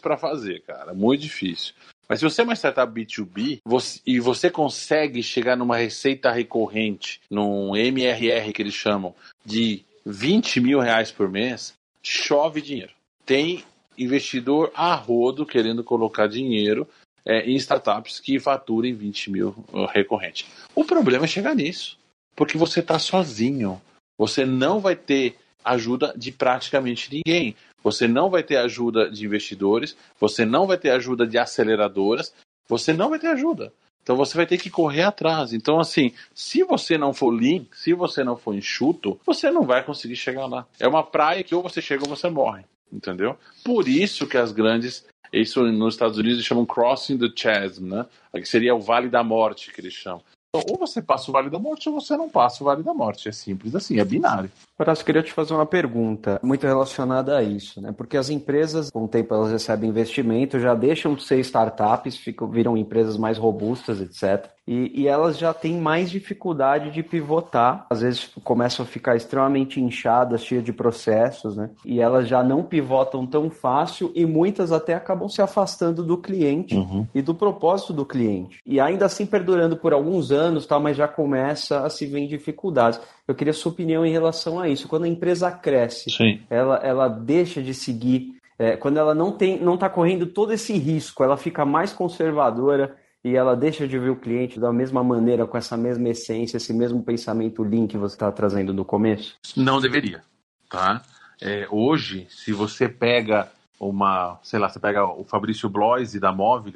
[0.00, 0.94] para fazer, cara.
[0.94, 1.74] Muito difícil.
[2.08, 7.20] Mas se você é uma startup B2B você, e você consegue chegar numa receita recorrente,
[7.30, 9.14] num MRR que eles chamam,
[9.44, 11.74] de 20 mil reais por mês,
[12.06, 12.92] chove dinheiro.
[13.24, 13.64] Tem
[13.98, 16.86] investidor a rodo querendo colocar dinheiro
[17.24, 20.46] é, em startups que faturem 20 mil uh, recorrente.
[20.74, 21.98] O problema é chegar nisso,
[22.36, 23.82] porque você está sozinho.
[24.16, 27.56] Você não vai ter ajuda de praticamente ninguém.
[27.82, 32.32] Você não vai ter ajuda de investidores, você não vai ter ajuda de aceleradoras,
[32.68, 33.72] você não vai ter ajuda.
[34.06, 35.52] Então você vai ter que correr atrás.
[35.52, 39.82] Então, assim, se você não for lean, se você não for enxuto, você não vai
[39.82, 40.64] conseguir chegar lá.
[40.78, 42.62] É uma praia que ou você chega ou você morre.
[42.92, 43.36] Entendeu?
[43.64, 45.04] Por isso que as grandes.
[45.32, 48.06] Isso nos Estados Unidos eles chamam Crossing the Chasm, né?
[48.32, 50.22] Que seria o Vale da Morte, que eles chamam.
[50.60, 52.94] Então, ou você passa o Vale da Morte ou você não passa o Vale da
[52.94, 53.28] Morte.
[53.28, 54.50] É simples assim, é binário.
[54.78, 57.92] Horácio, queria te fazer uma pergunta muito relacionada a isso, né?
[57.96, 62.48] Porque as empresas, com o tempo elas recebem investimento, já deixam de ser startups, ficam,
[62.48, 64.50] viram empresas mais robustas, etc.
[64.66, 67.86] E, e, elas já têm mais dificuldade de pivotar.
[67.88, 71.70] Às vezes começam a ficar extremamente inchadas, cheias de processos, né?
[71.84, 76.74] E elas já não pivotam tão fácil e muitas até acabam se afastando do cliente
[76.74, 77.06] uhum.
[77.14, 78.60] e do propósito do cliente.
[78.66, 82.26] E ainda assim perdurando por alguns anos, tal, mas já começa a se ver em
[82.26, 83.00] dificuldades.
[83.28, 84.88] Eu queria sua opinião em relação a isso.
[84.88, 86.10] Quando a empresa cresce,
[86.50, 88.34] ela, ela deixa de seguir.
[88.58, 92.96] É, quando ela não tem, não está correndo todo esse risco, ela fica mais conservadora
[93.26, 96.72] e ela deixa de ver o cliente da mesma maneira, com essa mesma essência, esse
[96.72, 99.36] mesmo pensamento lean que você está trazendo no começo?
[99.56, 100.22] Não deveria,
[100.70, 101.02] tá?
[101.42, 106.74] É, hoje, se você pega uma, sei lá, você pega o Fabrício Bloise da Móvel,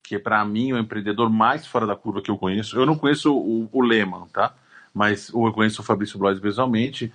[0.00, 2.78] que é para mim o empreendedor mais fora da curva que eu conheço.
[2.78, 4.54] Eu não conheço o, o Lehman, tá?
[4.94, 7.12] Mas eu conheço o Fabrício Bloise visualmente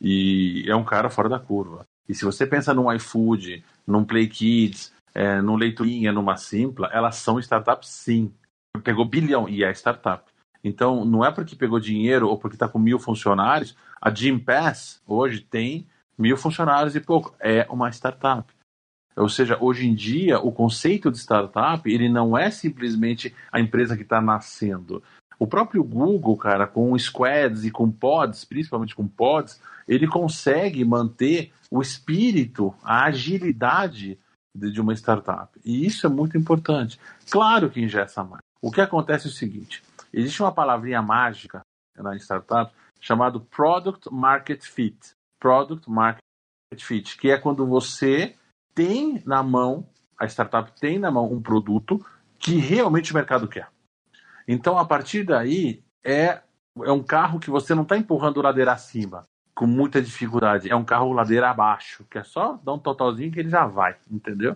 [0.00, 1.84] e é um cara fora da curva.
[2.08, 7.16] E se você pensa num iFood, num Play Kids, é, no Leiturinha, numa Simpla, elas
[7.16, 8.30] são startups sim.
[8.84, 10.30] Pegou bilhão e é startup.
[10.62, 13.74] Então, não é porque pegou dinheiro ou porque está com mil funcionários.
[13.98, 15.86] A Gympass hoje tem
[16.18, 17.34] mil funcionários e pouco.
[17.40, 18.52] É uma startup.
[19.16, 23.96] Ou seja, hoje em dia, o conceito de startup, ele não é simplesmente a empresa
[23.96, 25.02] que está nascendo.
[25.38, 31.52] O próprio Google, cara, com squads e com pods, principalmente com pods, ele consegue manter
[31.70, 34.18] o espírito, a agilidade
[34.56, 35.58] de uma startup.
[35.64, 36.98] E isso é muito importante.
[37.30, 38.42] Claro que ingessa mais.
[38.60, 41.60] O que acontece é o seguinte: existe uma palavrinha mágica
[41.96, 45.10] na startup chamado Product Market Fit.
[45.38, 46.20] Product Market
[46.78, 48.34] Fit, que é quando você
[48.74, 49.86] tem na mão,
[50.18, 52.04] a startup tem na mão um produto
[52.38, 53.68] que realmente o mercado quer.
[54.46, 56.40] Então, a partir daí, é,
[56.84, 59.24] é um carro que você não está empurrando ladeira acima.
[59.56, 60.70] Com muita dificuldade.
[60.70, 63.96] É um carro ladeira abaixo, que é só dar um totalzinho que ele já vai,
[64.10, 64.54] entendeu?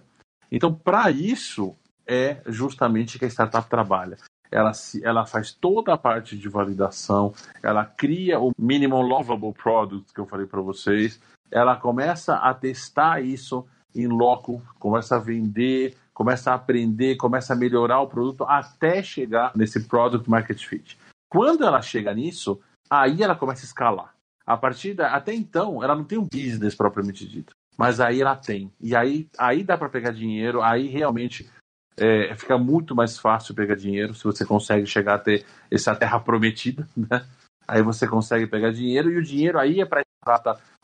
[0.53, 1.75] Então, para isso,
[2.07, 4.19] é justamente que a startup trabalha.
[4.51, 7.33] Ela, se, ela faz toda a parte de validação,
[7.63, 13.23] ela cria o Minimum Lovable Product que eu falei para vocês, ela começa a testar
[13.23, 19.03] isso em loco, começa a vender, começa a aprender, começa a melhorar o produto até
[19.03, 20.99] chegar nesse Product Market Fit.
[21.29, 22.61] Quando ela chega nisso,
[22.91, 24.20] aí ela começa a escalar.
[24.51, 28.35] A partir da, até então, ela não tem um business propriamente dito, mas aí ela
[28.35, 28.73] tem.
[28.81, 31.49] E aí, aí dá para pegar dinheiro, aí realmente
[31.97, 36.19] é, fica muito mais fácil pegar dinheiro se você consegue chegar a ter essa terra
[36.19, 37.25] prometida, né?
[37.69, 40.03] Aí você consegue pegar dinheiro e o dinheiro aí é para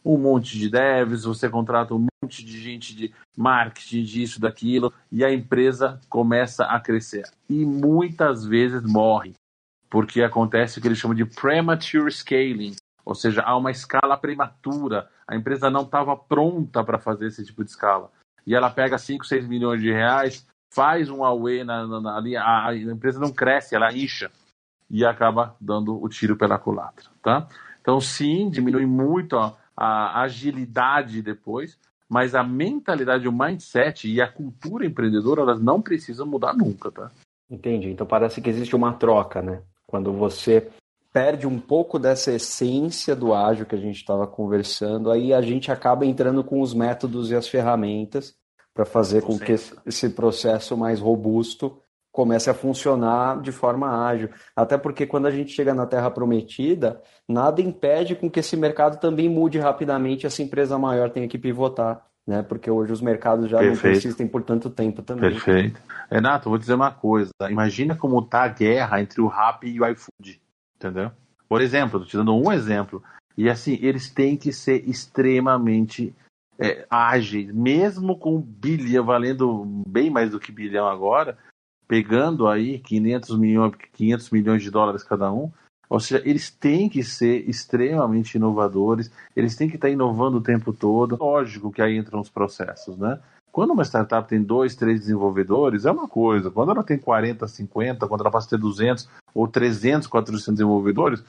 [0.05, 5.25] um monte de devs, você contrata um monte de gente de marketing, disso, daquilo, e
[5.25, 7.25] a empresa começa a crescer.
[7.51, 9.33] E muitas vezes morre,
[9.91, 12.77] porque acontece o que eles chamam de premature scaling,
[13.07, 15.09] ou seja, há uma escala prematura.
[15.29, 18.11] A empresa não estava pronta para fazer esse tipo de escala.
[18.45, 22.37] E ela pega 5, 6 milhões de reais, faz um away na, na, na ali,
[22.37, 24.31] a, a, empresa não cresce, ela incha
[24.91, 27.49] e acaba dando o tiro pela culatra, tá?
[27.81, 29.37] Então, sim, diminui muito
[29.77, 36.27] a agilidade depois, mas a mentalidade, o mindset e a cultura empreendedora, elas não precisam
[36.27, 37.11] mudar nunca, tá?
[37.51, 37.91] Entendi.
[37.91, 39.63] Então parece que existe uma troca, né?
[39.87, 40.69] Quando você
[41.17, 45.73] perde um pouco dessa essência do ágil que a gente estava conversando, aí a gente
[45.73, 48.35] acaba entrando com os métodos e as ferramentas
[48.75, 49.53] para fazer com que
[49.87, 51.81] esse processo mais robusto
[52.13, 54.29] comece a funcionar de forma ágil.
[54.55, 59.01] Até porque quando a gente chega na Terra Prometida, nada impede com que esse mercado
[59.01, 62.05] também mude rapidamente e essa empresa maior tenha que pivotar.
[62.27, 62.43] Né?
[62.43, 63.87] Porque hoje os mercados já Perfeito.
[63.87, 65.31] não persistem por tanto tempo também.
[65.31, 65.81] Perfeito.
[66.11, 67.31] Renato, vou dizer uma coisa.
[67.49, 70.45] Imagina como está a guerra entre o Rap e o iFood.
[70.77, 71.11] Entendeu?
[71.49, 73.03] Por exemplo, estou te dando um exemplo.
[73.37, 76.15] E assim, eles têm que ser extremamente
[76.59, 81.37] é, ágeis, mesmo com bilhão, valendo bem mais do que bilhão agora,
[81.87, 85.51] pegando aí 500 milhões, 500 milhões de dólares cada um.
[85.89, 90.73] Ou seja, eles têm que ser extremamente inovadores, eles têm que estar inovando o tempo
[90.73, 91.17] todo.
[91.17, 93.21] Lógico que aí entram os processos, né?
[93.57, 96.51] Quando uma startup tem dois, três desenvolvedores, é uma coisa.
[96.51, 101.25] Quando ela tem 40, 50, quando ela passa a ter 200 ou 300, 400 desenvolvedores,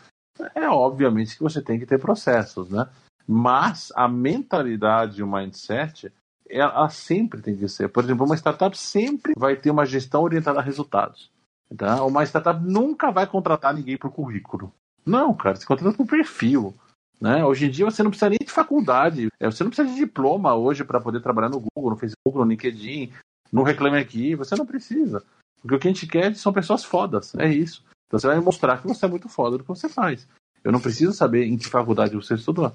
[0.54, 2.86] é obviamente que você tem que ter processos, né?
[3.26, 6.12] Mas a mentalidade e o mindset,
[6.50, 7.88] ela sempre tem que ser.
[7.88, 11.32] Por exemplo, uma startup sempre vai ter uma gestão orientada a resultados.
[11.78, 12.04] Tá?
[12.04, 14.70] Uma startup nunca vai contratar ninguém por currículo.
[15.06, 16.76] Não, cara, você contrata por perfil.
[17.20, 17.44] Né?
[17.44, 20.56] Hoje em dia você não precisa nem de faculdade, é, você não precisa de diploma
[20.56, 23.12] hoje para poder trabalhar no Google, no Facebook, no LinkedIn,
[23.52, 25.24] no Reclame Aqui, você não precisa.
[25.62, 27.84] Porque o que a gente quer são pessoas fodas, é isso.
[28.08, 30.28] Então você vai mostrar que você é muito foda do que você faz.
[30.64, 32.72] Eu não preciso saber em que faculdade você estudou.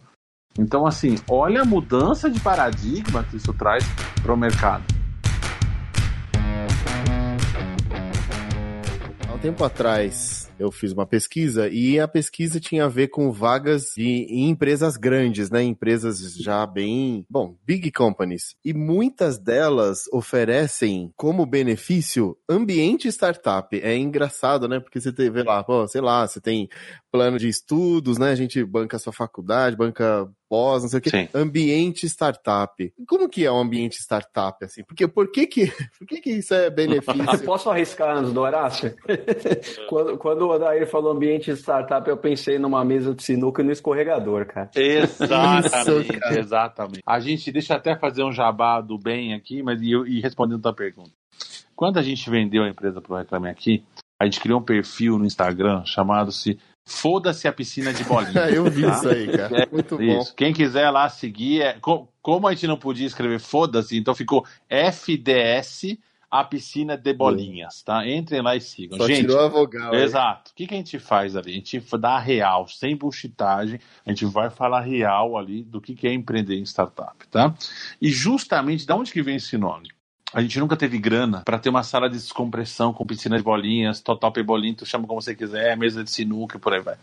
[0.58, 3.84] Então, assim, olha a mudança de paradigma que isso traz
[4.22, 4.84] para o mercado.
[9.26, 13.32] Há um tempo atrás, eu fiz uma pesquisa e a pesquisa tinha a ver com
[13.32, 15.62] vagas de, em empresas grandes, né?
[15.62, 18.54] Empresas já bem, bom, big companies.
[18.64, 23.78] E muitas delas oferecem como benefício ambiente startup.
[23.80, 24.80] É engraçado, né?
[24.80, 26.68] Porque você vê lá, pô, sei lá, você tem
[27.10, 28.30] plano de estudos, né?
[28.30, 31.08] A gente banca a sua faculdade, banca pós, não sei o quê.
[31.08, 31.28] Sim.
[31.34, 32.92] Ambiente startup.
[33.08, 34.84] Como que é um ambiente startup, assim?
[34.84, 35.66] Porque por que que,
[35.98, 37.24] por que, que isso é benefício?
[37.42, 38.94] Posso arriscar antes do Horácio?
[39.88, 43.72] quando, quando o Odair falou ambiente startup, eu pensei numa mesa de sinuca e no
[43.72, 44.70] escorregador, cara.
[44.76, 47.02] Exatamente, isso, exatamente.
[47.06, 50.62] A gente, deixa até fazer um jabá do bem aqui, mas e, e respondendo a
[50.64, 51.12] tua pergunta.
[51.74, 53.82] Quando a gente vendeu a empresa para o Reclame Aqui,
[54.20, 58.48] a gente criou um perfil no Instagram chamado-se Foda-se a piscina de bolinha.
[58.50, 58.90] eu vi tá?
[58.90, 59.68] isso aí, cara.
[59.70, 60.30] Muito isso.
[60.30, 60.36] bom.
[60.36, 61.78] Quem quiser lá seguir, é...
[61.80, 65.96] como a gente não podia escrever foda-se, então ficou FDS
[66.32, 68.08] a piscina de bolinhas, tá?
[68.08, 68.96] Entrem lá e sigam.
[68.96, 69.94] Só gente, tirou a vogal.
[69.94, 70.50] Exato.
[70.50, 71.52] O que, que a gente faz ali?
[71.52, 76.08] A gente dá real, sem bullshitagem, a gente vai falar real ali do que, que
[76.08, 77.54] é empreender em startup, tá?
[78.00, 79.90] E justamente, de onde que vem esse nome?
[80.34, 84.00] A gente nunca teve grana para ter uma sala de descompressão com piscina de bolinhas,
[84.00, 86.96] total bolinho, tu chama como você quiser, mesa de sinuca e por aí vai.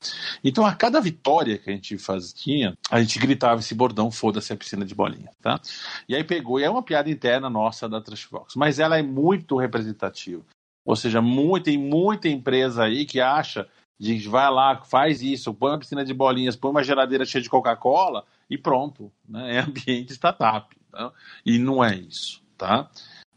[0.44, 4.58] Então, a cada vitória que a gente fazia, a gente gritava esse bordão, foda-se a
[4.58, 5.60] piscina de bolinha, tá?
[6.08, 9.58] E aí pegou, e é uma piada interna nossa da Trashbox, mas ela é muito
[9.58, 10.43] representativa.
[10.84, 13.68] Ou seja, muito, tem muita empresa aí que acha
[13.99, 17.49] de vai lá, faz isso, põe uma piscina de bolinhas, põe uma geladeira cheia de
[17.49, 19.58] Coca-Cola e pronto, né?
[19.58, 20.76] É ambiente startup.
[20.91, 21.12] Tá?
[21.45, 22.89] E não é isso, tá?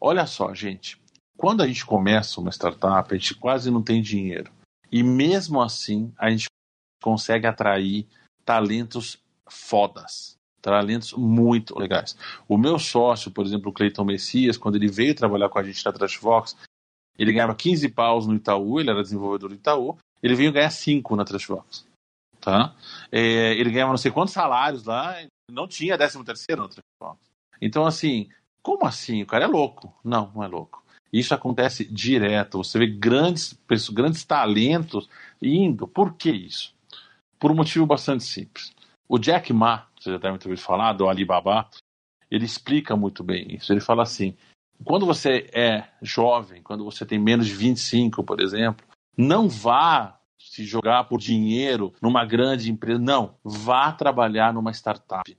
[0.04, 1.00] Olha só, gente.
[1.36, 4.50] Quando a gente começa uma startup, a gente quase não tem dinheiro.
[4.90, 6.46] E mesmo assim, a gente
[7.00, 8.08] consegue atrair
[8.44, 10.34] talentos fodas.
[10.60, 12.16] Talentos muito legais.
[12.48, 15.84] O meu sócio, por exemplo, o Cleiton Messias, quando ele veio trabalhar com a gente
[15.84, 16.56] na Trashbox,
[17.16, 21.14] ele ganhava 15 paus no Itaú, ele era desenvolvedor do Itaú, ele veio ganhar 5
[21.14, 21.86] na Trashbox.
[22.40, 22.74] Tá?
[23.12, 25.14] É, ele ganhava não sei quantos salários lá,
[25.48, 27.30] não tinha 13 terceiro na Trashbox.
[27.60, 28.28] Então, assim,
[28.62, 29.22] como assim?
[29.22, 29.92] O cara é louco.
[30.04, 30.82] Não, não é louco.
[31.12, 32.58] Isso acontece direto.
[32.58, 33.58] Você vê grandes,
[33.92, 35.08] grandes talentos
[35.40, 35.86] indo.
[35.86, 36.74] Por que isso?
[37.38, 38.72] Por um motivo bastante simples.
[39.08, 41.68] O Jack Ma, você já deve ter ouvido falar, do Alibaba,
[42.30, 43.72] ele explica muito bem isso.
[43.72, 44.34] Ele fala assim:
[44.84, 48.86] quando você é jovem, quando você tem menos de 25, por exemplo,
[49.16, 52.98] não vá se jogar por dinheiro numa grande empresa.
[52.98, 55.36] Não, vá trabalhar numa startup.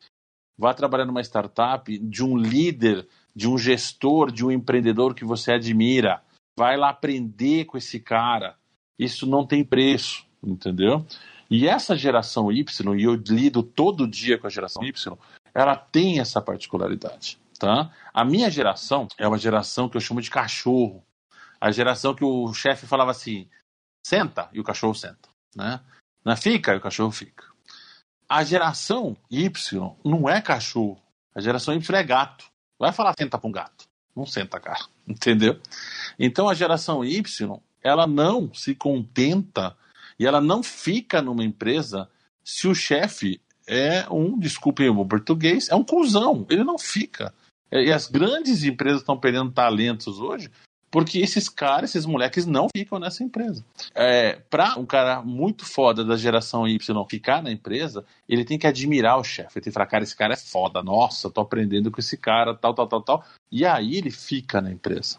[0.57, 5.53] Vá trabalhar numa startup de um líder, de um gestor, de um empreendedor que você
[5.53, 6.21] admira.
[6.57, 8.55] Vai lá aprender com esse cara.
[8.97, 11.05] Isso não tem preço, entendeu?
[11.49, 15.17] E essa geração Y, e eu lido todo dia com a geração Y,
[15.53, 17.39] ela tem essa particularidade.
[17.59, 17.91] Tá?
[18.13, 21.03] A minha geração é uma geração que eu chamo de cachorro.
[21.61, 23.47] A geração que o chefe falava assim:
[24.05, 25.29] senta, e o cachorro senta.
[25.55, 25.79] Né?
[26.25, 27.52] Não é fica, e o cachorro fica.
[28.33, 30.99] A geração Y não é cachorro.
[31.35, 32.45] A geração Y é gato.
[32.79, 33.85] Vai falar senta para um gato.
[34.15, 34.83] Não senta, cara.
[35.07, 35.59] Entendeu?
[36.17, 39.77] Então a geração Y, ela não se contenta
[40.17, 42.09] e ela não fica numa empresa
[42.43, 46.47] se o chefe é um, desculpem o português, é um cuzão.
[46.49, 47.31] Ele não fica.
[47.71, 50.49] E as grandes empresas estão perdendo talentos hoje
[50.93, 53.65] porque esses caras, esses moleques não ficam nessa empresa.
[53.95, 56.77] É, para um cara muito foda da geração Y
[57.09, 59.57] ficar na empresa, ele tem que admirar o chefe.
[59.57, 62.53] Ele tem que falar, cara, esse cara é foda, nossa, tô aprendendo com esse cara,
[62.53, 63.25] tal, tal, tal, tal.
[63.51, 65.17] E aí ele fica na empresa.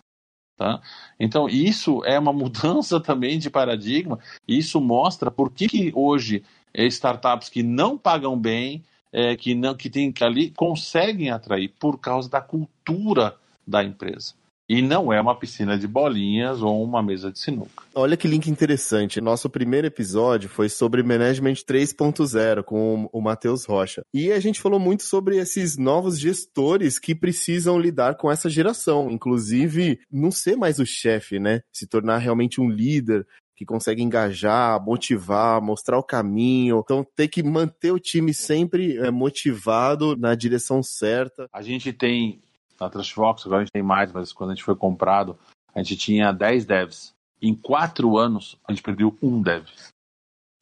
[0.57, 0.81] Tá?
[1.19, 6.45] Então, isso é uma mudança também de paradigma, e isso mostra por que, que hoje
[6.73, 11.75] é, startups que não pagam bem, é, que não que tem que ali conseguem atrair
[11.81, 14.35] por causa da cultura da empresa.
[14.75, 17.85] E não é uma piscina de bolinhas ou uma mesa de sinuca.
[17.95, 19.21] Olha que link interessante.
[19.21, 24.03] Nosso primeiro episódio foi sobre Management 3.0 com o Matheus Rocha.
[24.13, 29.13] E a gente falou muito sobre esses novos gestores que precisam lidar com essa geração.
[29.13, 31.61] Inclusive, não ser mais o chefe, né?
[31.73, 36.81] Se tornar realmente um líder, que consegue engajar, motivar, mostrar o caminho.
[36.83, 41.47] Então tem que manter o time sempre é, motivado na direção certa.
[41.53, 42.43] A gente tem
[42.81, 45.39] na Trashbox, agora a gente tem mais, mas quando a gente foi comprado,
[45.75, 47.13] a gente tinha 10 devs.
[47.41, 49.67] Em quatro anos, a gente perdeu um dev.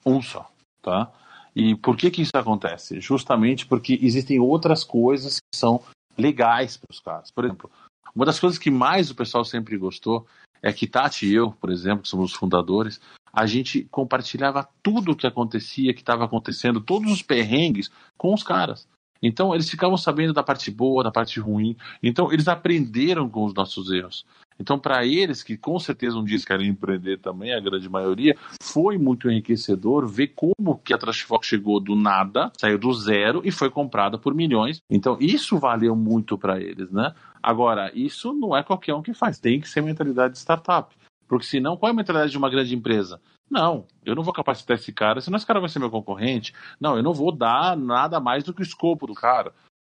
[0.04, 0.50] Um só,
[0.82, 1.12] tá?
[1.54, 3.00] E por que que isso acontece?
[3.00, 5.82] Justamente porque existem outras coisas que são
[6.16, 7.30] legais para os caras.
[7.30, 7.70] Por exemplo,
[8.14, 10.26] uma das coisas que mais o pessoal sempre gostou
[10.62, 13.00] é que Tati e eu, por exemplo, que somos os fundadores,
[13.32, 18.42] a gente compartilhava tudo o que acontecia, que estava acontecendo, todos os perrengues com os
[18.42, 18.86] caras.
[19.22, 21.76] Então eles ficavam sabendo da parte boa, da parte ruim.
[22.02, 24.26] Então eles aprenderam com os nossos erros.
[24.58, 28.98] Então para eles que com certeza um dia querem empreender também, a grande maioria, foi
[28.98, 33.70] muito enriquecedor ver como que a Trashfox chegou do nada, saiu do zero e foi
[33.70, 34.80] comprada por milhões.
[34.90, 37.14] Então isso valeu muito para eles, né?
[37.42, 40.94] Agora, isso não é qualquer um que faz, tem que ser mentalidade de startup.
[41.26, 43.18] Porque senão, qual é a mentalidade de uma grande empresa?
[43.52, 46.54] Não, eu não vou capacitar esse cara, senão esse cara vai ser meu concorrente.
[46.80, 49.52] Não, eu não vou dar nada mais do que o escopo do cara.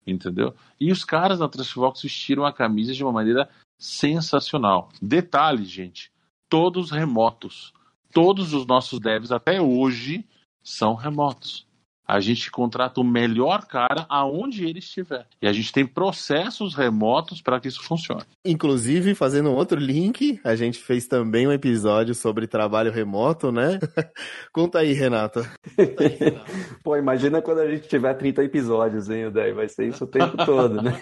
[0.07, 0.55] Entendeu?
[0.80, 4.88] E os caras da Trustbox vestiram a camisa de uma maneira sensacional.
[5.03, 6.11] Detalhe, gente,
[6.48, 7.74] todos remotos.
[8.11, 10.26] Todos os nossos devs até hoje
[10.62, 11.66] são remotos
[12.07, 15.26] a gente contrata o melhor cara aonde ele estiver.
[15.40, 18.22] E a gente tem processos remotos para que isso funcione.
[18.44, 23.78] Inclusive, fazendo outro link, a gente fez também um episódio sobre trabalho remoto, né?
[24.53, 25.48] Conta aí, Renata.
[25.76, 26.42] Conta aí, Renata.
[26.82, 30.36] Pô, imagina quando a gente tiver 30 episódios, hein, daí vai ser isso o tempo
[30.44, 30.98] todo, né?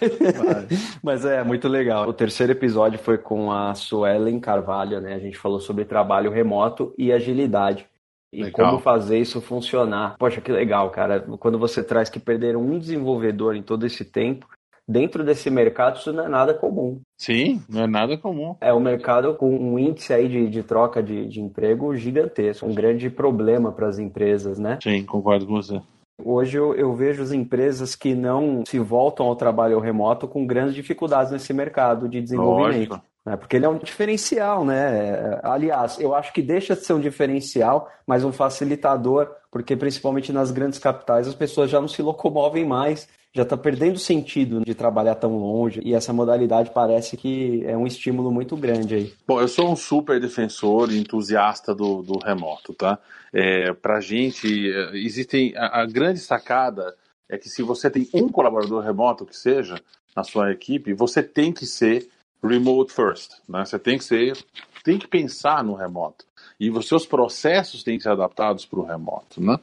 [1.03, 2.09] Mas é muito legal.
[2.09, 5.15] O terceiro episódio foi com a Suelen Carvalho, né?
[5.15, 7.90] A gente falou sobre trabalho remoto e agilidade
[8.33, 8.71] e legal.
[8.71, 10.17] como fazer isso funcionar.
[10.19, 11.21] Poxa, que legal, cara.
[11.39, 14.47] Quando você traz que perderam um desenvolvedor em todo esse tempo,
[14.89, 17.01] dentro desse mercado isso não é nada comum.
[17.17, 18.57] Sim, não é nada comum.
[18.61, 22.75] É um mercado com um índice aí de, de troca de, de emprego gigantesco, um
[22.75, 24.79] grande problema para as empresas, né?
[24.83, 25.81] Sim, concordo com você.
[26.23, 30.75] Hoje eu, eu, vejo as empresas que não se voltam ao trabalho remoto com grandes
[30.75, 32.91] dificuldades nesse mercado de desenvolvimento.
[32.91, 33.10] Lógico.
[33.31, 33.37] Né?
[33.37, 35.39] Porque ele é um diferencial, né?
[35.45, 40.51] Aliás, eu acho que deixa de ser um diferencial, mas um facilitador, porque principalmente nas
[40.51, 45.15] grandes capitais as pessoas já não se locomovem mais, já está perdendo sentido de trabalhar
[45.15, 49.13] tão longe, e essa modalidade parece que é um estímulo muito grande aí.
[49.25, 52.99] Bom, eu sou um super defensor e entusiasta do, do remoto, tá?
[53.33, 54.49] É, pra gente,
[54.95, 56.97] existem a, a grande sacada
[57.29, 59.77] é que se você tem um colaborador remoto que seja
[60.17, 62.09] na sua equipe, você tem que ser
[62.43, 63.65] remote first, né?
[63.65, 64.37] Você tem que ser,
[64.85, 66.25] tem que pensar no remoto
[66.61, 69.59] e os seus processos têm que ser adaptados para o remoto, né?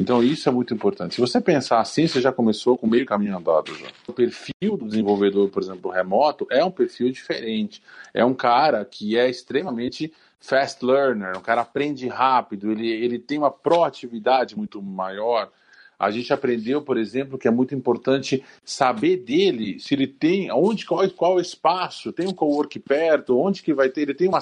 [0.00, 1.14] Então isso é muito importante.
[1.14, 3.86] Se você pensar assim, você já começou com meio caminho andado já.
[4.08, 7.80] O perfil do desenvolvedor, por exemplo, remoto é um perfil diferente.
[8.12, 13.38] É um cara que é extremamente fast learner, um cara aprende rápido, ele, ele tem
[13.38, 15.50] uma proatividade muito maior.
[16.00, 20.86] A gente aprendeu, por exemplo, que é muito importante saber dele, se ele tem, onde,
[20.86, 24.38] qual, qual espaço, tem um cowork perto, onde que vai ter, ele tem uma,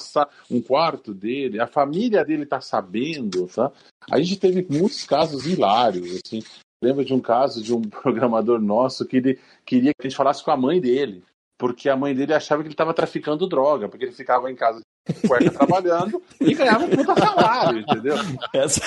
[0.48, 3.72] um quarto dele, a família dele está sabendo, tá?
[4.08, 6.44] A gente teve muitos casos hilários, assim.
[6.80, 10.44] Lembro de um caso de um programador nosso que ele queria que a gente falasse
[10.44, 11.24] com a mãe dele,
[11.58, 14.80] porque a mãe dele achava que ele estava traficando droga, porque ele ficava em casa
[15.26, 18.14] cueca trabalhando e ganhava um puta salário, entendeu?
[18.54, 18.82] Essa,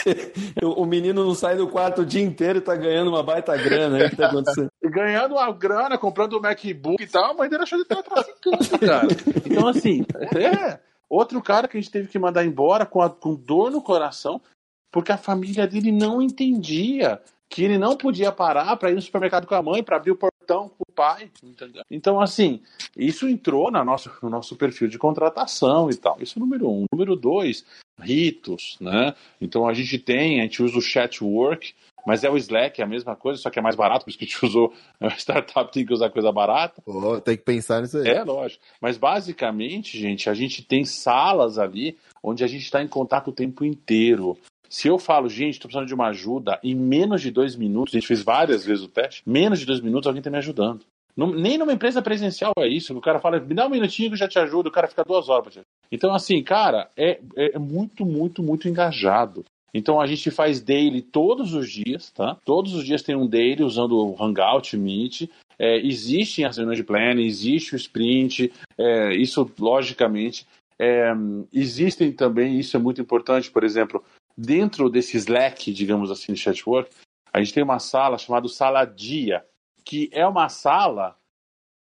[0.64, 3.98] o menino não sai do quarto o dia inteiro e tá ganhando uma baita grana.
[3.98, 4.72] Aí, que tá acontecendo?
[4.84, 8.02] Ganhando uma grana, comprando o um MacBook e tal, a mãe dele achou que ele
[8.04, 9.08] tava traficando, cara.
[9.46, 10.06] Então, assim,
[10.36, 10.80] é.
[11.10, 14.42] Outro cara que a gente teve que mandar embora com, a, com dor no coração,
[14.90, 17.20] porque a família dele não entendia
[17.50, 20.16] que ele não podia parar para ir no supermercado com a mãe, para abrir o
[20.52, 21.84] portão com o pai, entendeu?
[21.90, 22.62] Então, assim,
[22.96, 26.18] isso entrou na nossa, no nosso perfil de contratação e tal.
[26.20, 26.86] Isso é número um.
[26.92, 27.66] Número dois,
[28.00, 29.16] ritos, né?
[29.40, 31.74] Então a gente tem, a gente usa o chat work,
[32.06, 34.18] mas é o Slack, é a mesma coisa, só que é mais barato, por isso
[34.18, 34.74] que a gente usou.
[35.00, 36.82] A startup tem que usar coisa barata.
[36.86, 38.10] Oh, tem que pensar nisso aí.
[38.10, 38.64] É, lógico.
[38.82, 43.34] Mas basicamente, gente, a gente tem salas ali onde a gente está em contato o
[43.34, 44.38] tempo inteiro.
[44.72, 47.98] Se eu falo, gente, estou precisando de uma ajuda, em menos de dois minutos, a
[47.98, 50.86] gente fez várias vezes o teste, menos de dois minutos alguém está me ajudando.
[51.14, 52.98] Não, nem numa empresa presencial é isso.
[52.98, 55.04] O cara fala, me dá um minutinho que eu já te ajudo, o cara fica
[55.04, 59.44] duas horas pra te Então, assim, cara, é, é muito, muito, muito engajado.
[59.74, 62.38] Então a gente faz daily todos os dias, tá?
[62.46, 65.30] Todos os dias tem um daily usando o Hangout, Meet.
[65.60, 70.48] É, existem as reuniões de planning, existe o sprint, é, isso logicamente.
[70.80, 71.12] É,
[71.54, 74.04] existem também, isso é muito importante, por exemplo,
[74.42, 76.90] dentro desse Slack, digamos assim, de chatwork,
[77.32, 79.46] a gente tem uma sala chamada Sala Dia,
[79.86, 81.16] que é uma sala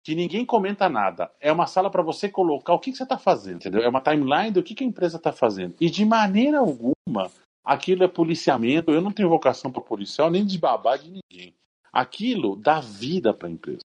[0.05, 1.31] que ninguém comenta nada.
[1.41, 3.83] É uma sala para você colocar o que, que você está fazendo, entendeu?
[3.83, 5.75] É uma timeline do que, que a empresa está fazendo.
[5.81, 7.31] E de maneira alguma,
[7.65, 8.91] aquilo é policiamento.
[8.91, 11.55] Eu não tenho vocação para policial, nem de babá de ninguém.
[11.93, 13.81] Aquilo dá vida para a empresa.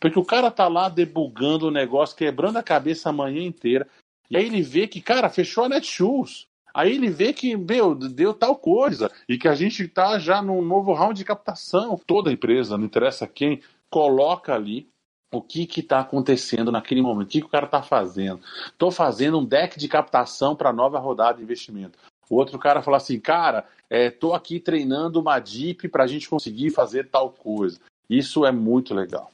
[0.00, 3.88] Porque o cara tá lá debugando o negócio, quebrando a cabeça a manhã inteira.
[4.30, 6.48] E aí ele vê que, cara, fechou a Netshoes.
[6.78, 10.62] Aí ele vê que, meu, deu tal coisa e que a gente está já num
[10.62, 12.00] novo round de captação.
[12.06, 13.60] Toda empresa, não interessa quem,
[13.90, 14.88] coloca ali
[15.32, 18.40] o que está acontecendo naquele momento, o que, que o cara está fazendo.
[18.68, 21.98] Estou fazendo um deck de captação para nova rodada de investimento.
[22.30, 26.30] O outro cara fala assim, cara, estou é, aqui treinando uma DIP para a gente
[26.30, 27.80] conseguir fazer tal coisa.
[28.08, 29.32] Isso é muito legal.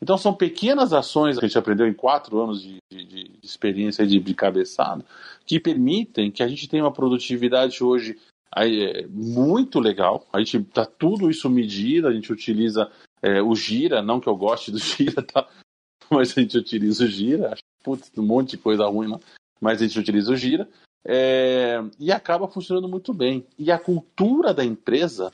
[0.00, 4.06] Então são pequenas ações que a gente aprendeu em quatro anos de, de, de experiência
[4.06, 5.04] de, de cabeçada
[5.46, 8.18] que permitem que a gente tenha uma produtividade hoje
[8.56, 10.26] é, muito legal.
[10.32, 14.36] A gente tá tudo isso medido, a gente utiliza é, o Gira, não que eu
[14.36, 15.46] goste do Gira, tá?
[16.10, 19.20] Mas a gente utiliza o Gira, acho putz, um monte de coisa ruim, não.
[19.60, 20.68] mas a gente utiliza o Gira.
[21.06, 23.46] É, e acaba funcionando muito bem.
[23.58, 25.30] E a cultura da empresa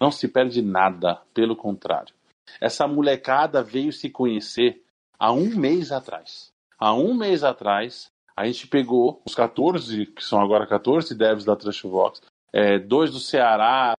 [0.00, 2.14] não se perde nada, pelo contrário.
[2.60, 4.82] Essa molecada veio se conhecer
[5.18, 6.50] há um mês atrás.
[6.78, 11.54] Há um mês atrás, a gente pegou os 14, que são agora 14 devs da
[11.54, 12.20] Trashbox,
[12.52, 13.94] é, dois do Ceará,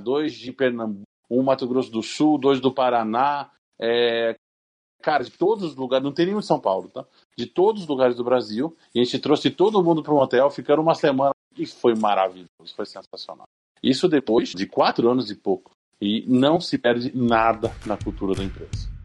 [0.00, 4.34] dois de Pernambuco, um Mato Grosso do Sul, dois do Paraná, é,
[5.02, 7.04] cara, de todos os lugares, não tem nenhum em São Paulo, tá?
[7.36, 10.50] De todos os lugares do Brasil, e a gente trouxe todo mundo para um hotel,
[10.50, 13.46] ficaram uma semana e foi maravilhoso, foi sensacional.
[13.82, 15.75] Isso depois de quatro anos e pouco.
[16.00, 18.96] E não se perde nada na cultura da empresa.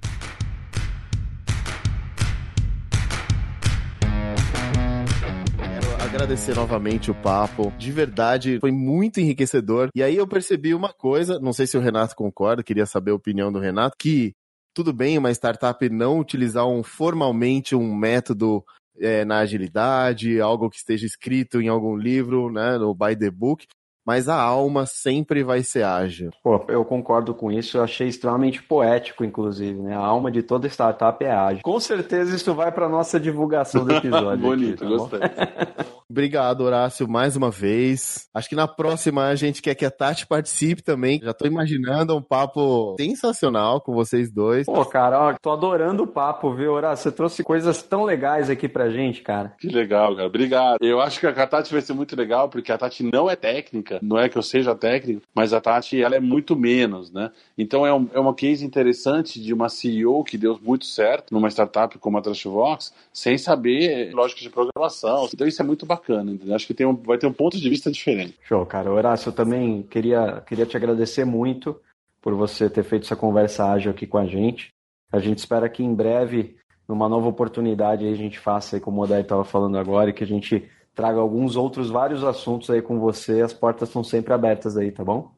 [6.12, 7.72] agradecer novamente o papo.
[7.78, 9.89] De verdade, foi muito enriquecedor.
[9.96, 13.16] E aí eu percebi uma coisa, não sei se o Renato concorda, queria saber a
[13.16, 14.34] opinião do Renato, que
[14.74, 18.64] tudo bem uma startup não utilizar um, formalmente um método
[19.00, 23.66] é, na agilidade, algo que esteja escrito em algum livro, né, no by the book,
[24.06, 26.32] mas a alma sempre vai ser ágil.
[26.43, 29.95] Pô, eu concordo com isso, eu achei extremamente poético, inclusive, né?
[29.95, 31.62] A alma de toda startup é ágil.
[31.64, 34.38] Com certeza isso vai para nossa divulgação do episódio.
[34.41, 35.20] Bonito, aqui, tá gostei.
[36.12, 38.28] Obrigado, Horácio, mais uma vez.
[38.34, 41.22] Acho que na próxima a gente quer que a Tati participe também.
[41.24, 44.66] Já tô imaginando um papo sensacional com vocês dois.
[44.66, 47.04] Pô, cara, ó, tô adorando o papo, viu, Horácio?
[47.04, 49.54] Você trouxe coisas tão legais aqui pra gente, cara.
[49.58, 50.28] Que legal, cara.
[50.28, 50.80] Obrigado.
[50.82, 53.91] Eu acho que a Tati vai ser muito legal, porque a Tati não é técnica
[53.92, 57.32] técnica, não é que eu seja técnico, mas a Tati ela é muito menos, né?
[57.58, 61.50] Então é, um, é uma case interessante de uma CEO que deu muito certo numa
[61.50, 65.28] startup como a Trashvox, sem saber lógica de programação.
[65.34, 66.56] Então isso é muito bacana, entendeu?
[66.56, 68.38] Acho que tem um, vai ter um ponto de vista diferente.
[68.44, 68.92] Show, cara.
[68.92, 71.80] Horácio, eu também queria, queria te agradecer muito
[72.22, 74.70] por você ter feito essa conversa ágil aqui com a gente.
[75.12, 76.56] A gente espera que em breve,
[76.88, 80.28] numa nova oportunidade, a gente faça como o Odair estava falando agora e que a
[80.28, 83.42] gente traga alguns outros vários assuntos aí com você.
[83.42, 85.32] As portas estão sempre abertas aí, tá bom?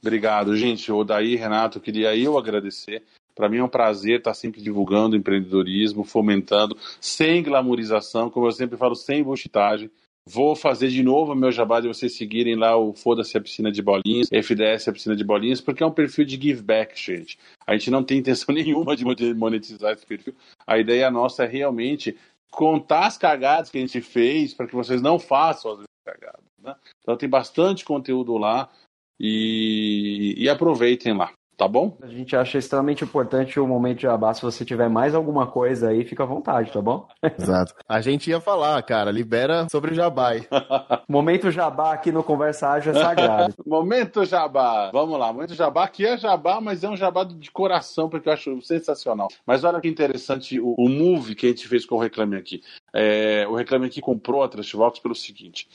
[0.00, 0.90] Obrigado, gente.
[0.90, 3.02] O Daí, Renato, queria eu agradecer.
[3.34, 8.76] Para mim é um prazer estar sempre divulgando empreendedorismo, fomentando, sem glamorização, como eu sempre
[8.76, 9.90] falo, sem buchitagem.
[10.26, 13.82] Vou fazer de novo meu jabá de vocês seguirem lá o Foda-se a Piscina de
[13.82, 17.38] Bolinhas, FDS a Piscina de Bolinhas, porque é um perfil de give back, gente.
[17.66, 20.34] A gente não tem intenção nenhuma de monetizar esse perfil.
[20.66, 22.16] A ideia nossa é realmente
[22.54, 26.44] contar as cagadas que a gente fez para que vocês não façam as cagadas.
[26.58, 26.74] Né?
[27.00, 28.70] Então tem bastante conteúdo lá
[29.18, 31.96] e, e aproveitem lá tá bom?
[32.02, 34.32] A gente acha extremamente importante o momento de jabá.
[34.34, 37.06] Se você tiver mais alguma coisa aí, fica à vontade, tá bom?
[37.38, 37.74] Exato.
[37.88, 40.32] A gente ia falar, cara, libera sobre o jabá.
[41.08, 43.54] momento jabá aqui no Conversa Ágil é sagrado.
[43.66, 44.90] momento jabá.
[44.92, 48.32] Vamos lá, momento jabá, que é jabá, mas é um jabá de coração, porque eu
[48.32, 49.28] acho sensacional.
[49.46, 52.62] Mas olha que interessante o, o move que a gente fez com o Reclame Aqui.
[52.92, 55.68] É, o Reclame Aqui comprou a Trashbox pelo seguinte.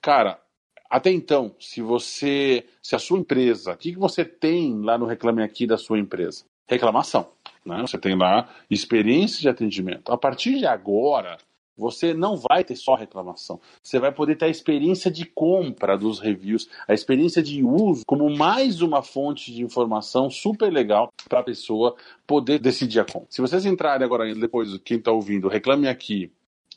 [0.00, 0.38] Cara,
[0.92, 5.06] até então, se você, se a sua empresa, o que, que você tem lá no
[5.06, 6.44] Reclame Aqui da sua empresa?
[6.68, 7.30] Reclamação.
[7.64, 7.80] Né?
[7.80, 10.12] Você tem lá experiência de atendimento.
[10.12, 11.38] A partir de agora,
[11.78, 13.58] você não vai ter só reclamação.
[13.82, 18.28] Você vai poder ter a experiência de compra dos reviews, a experiência de uso como
[18.28, 23.28] mais uma fonte de informação super legal para a pessoa poder decidir a compra.
[23.30, 26.30] Se vocês entrarem agora, depois, quem está ouvindo, reclame aqui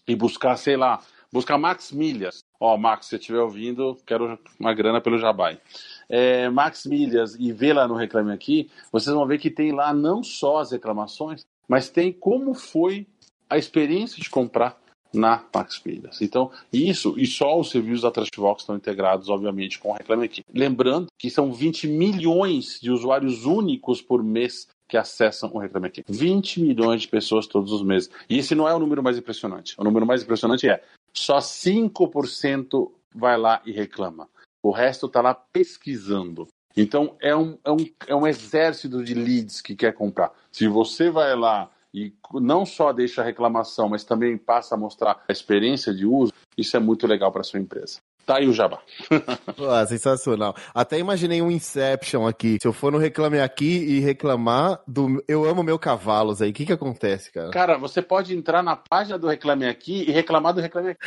[0.07, 1.01] e buscar, sei lá,
[1.36, 2.45] buscar Max Milhas.
[2.57, 5.59] Ó, Max, se você estiver ouvindo, quero uma grana pelo Jabai.
[6.07, 9.93] É, Max Milhas e vê lá no Reclame Aqui, vocês vão ver que tem lá
[9.93, 13.05] não só as reclamações, mas tem como foi
[13.49, 14.79] a experiência de comprar
[15.13, 16.21] na Max Milhas.
[16.21, 20.41] Então, isso e só os serviços da Trustbox estão integrados, obviamente, com o Reclame Aqui.
[20.53, 26.03] Lembrando que são 20 milhões de usuários únicos por mês que acessam o Reclame Aqui.
[26.07, 28.09] 20 milhões de pessoas todos os meses.
[28.29, 29.75] E esse não é o número mais impressionante.
[29.77, 30.81] O número mais impressionante é
[31.16, 34.30] só 5% vai lá e reclama.
[34.61, 36.47] O resto está lá pesquisando.
[36.76, 40.32] Então é um, é, um, é um exército de leads que quer comprar.
[40.51, 45.24] Se você vai lá e não só deixa a reclamação, mas também passa a mostrar
[45.28, 47.99] a experiência de uso, isso é muito legal para sua empresa.
[48.26, 48.80] Tá aí o jabá.
[49.69, 50.55] ah, sensacional.
[50.73, 52.57] Até imaginei um Inception aqui.
[52.59, 56.53] Se eu for no Reclame Aqui e reclamar do Eu Amo Meu Cavalos aí, o
[56.53, 57.51] que que acontece, cara?
[57.51, 60.99] Cara, você pode entrar na página do Reclame Aqui e reclamar do Reclame Aqui.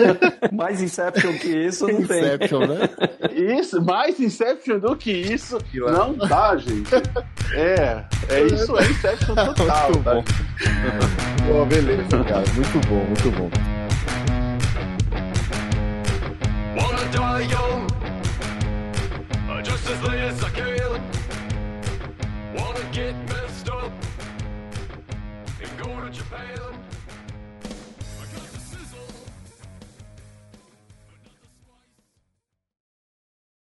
[0.50, 2.20] mais Inception que isso não tem.
[2.20, 2.88] Inception, né?
[3.60, 6.90] Isso, mais Inception do que isso que não dá, gente.
[7.54, 9.90] É, é isso, é Inception total.
[9.90, 10.14] Muito tá?
[10.14, 10.24] bom.
[11.46, 12.44] Pô, beleza, cara.
[12.54, 13.50] Muito bom, muito bom.
[17.12, 17.86] die young
[19.62, 21.00] Just as they as I can.
[22.56, 23.41] Wanna get me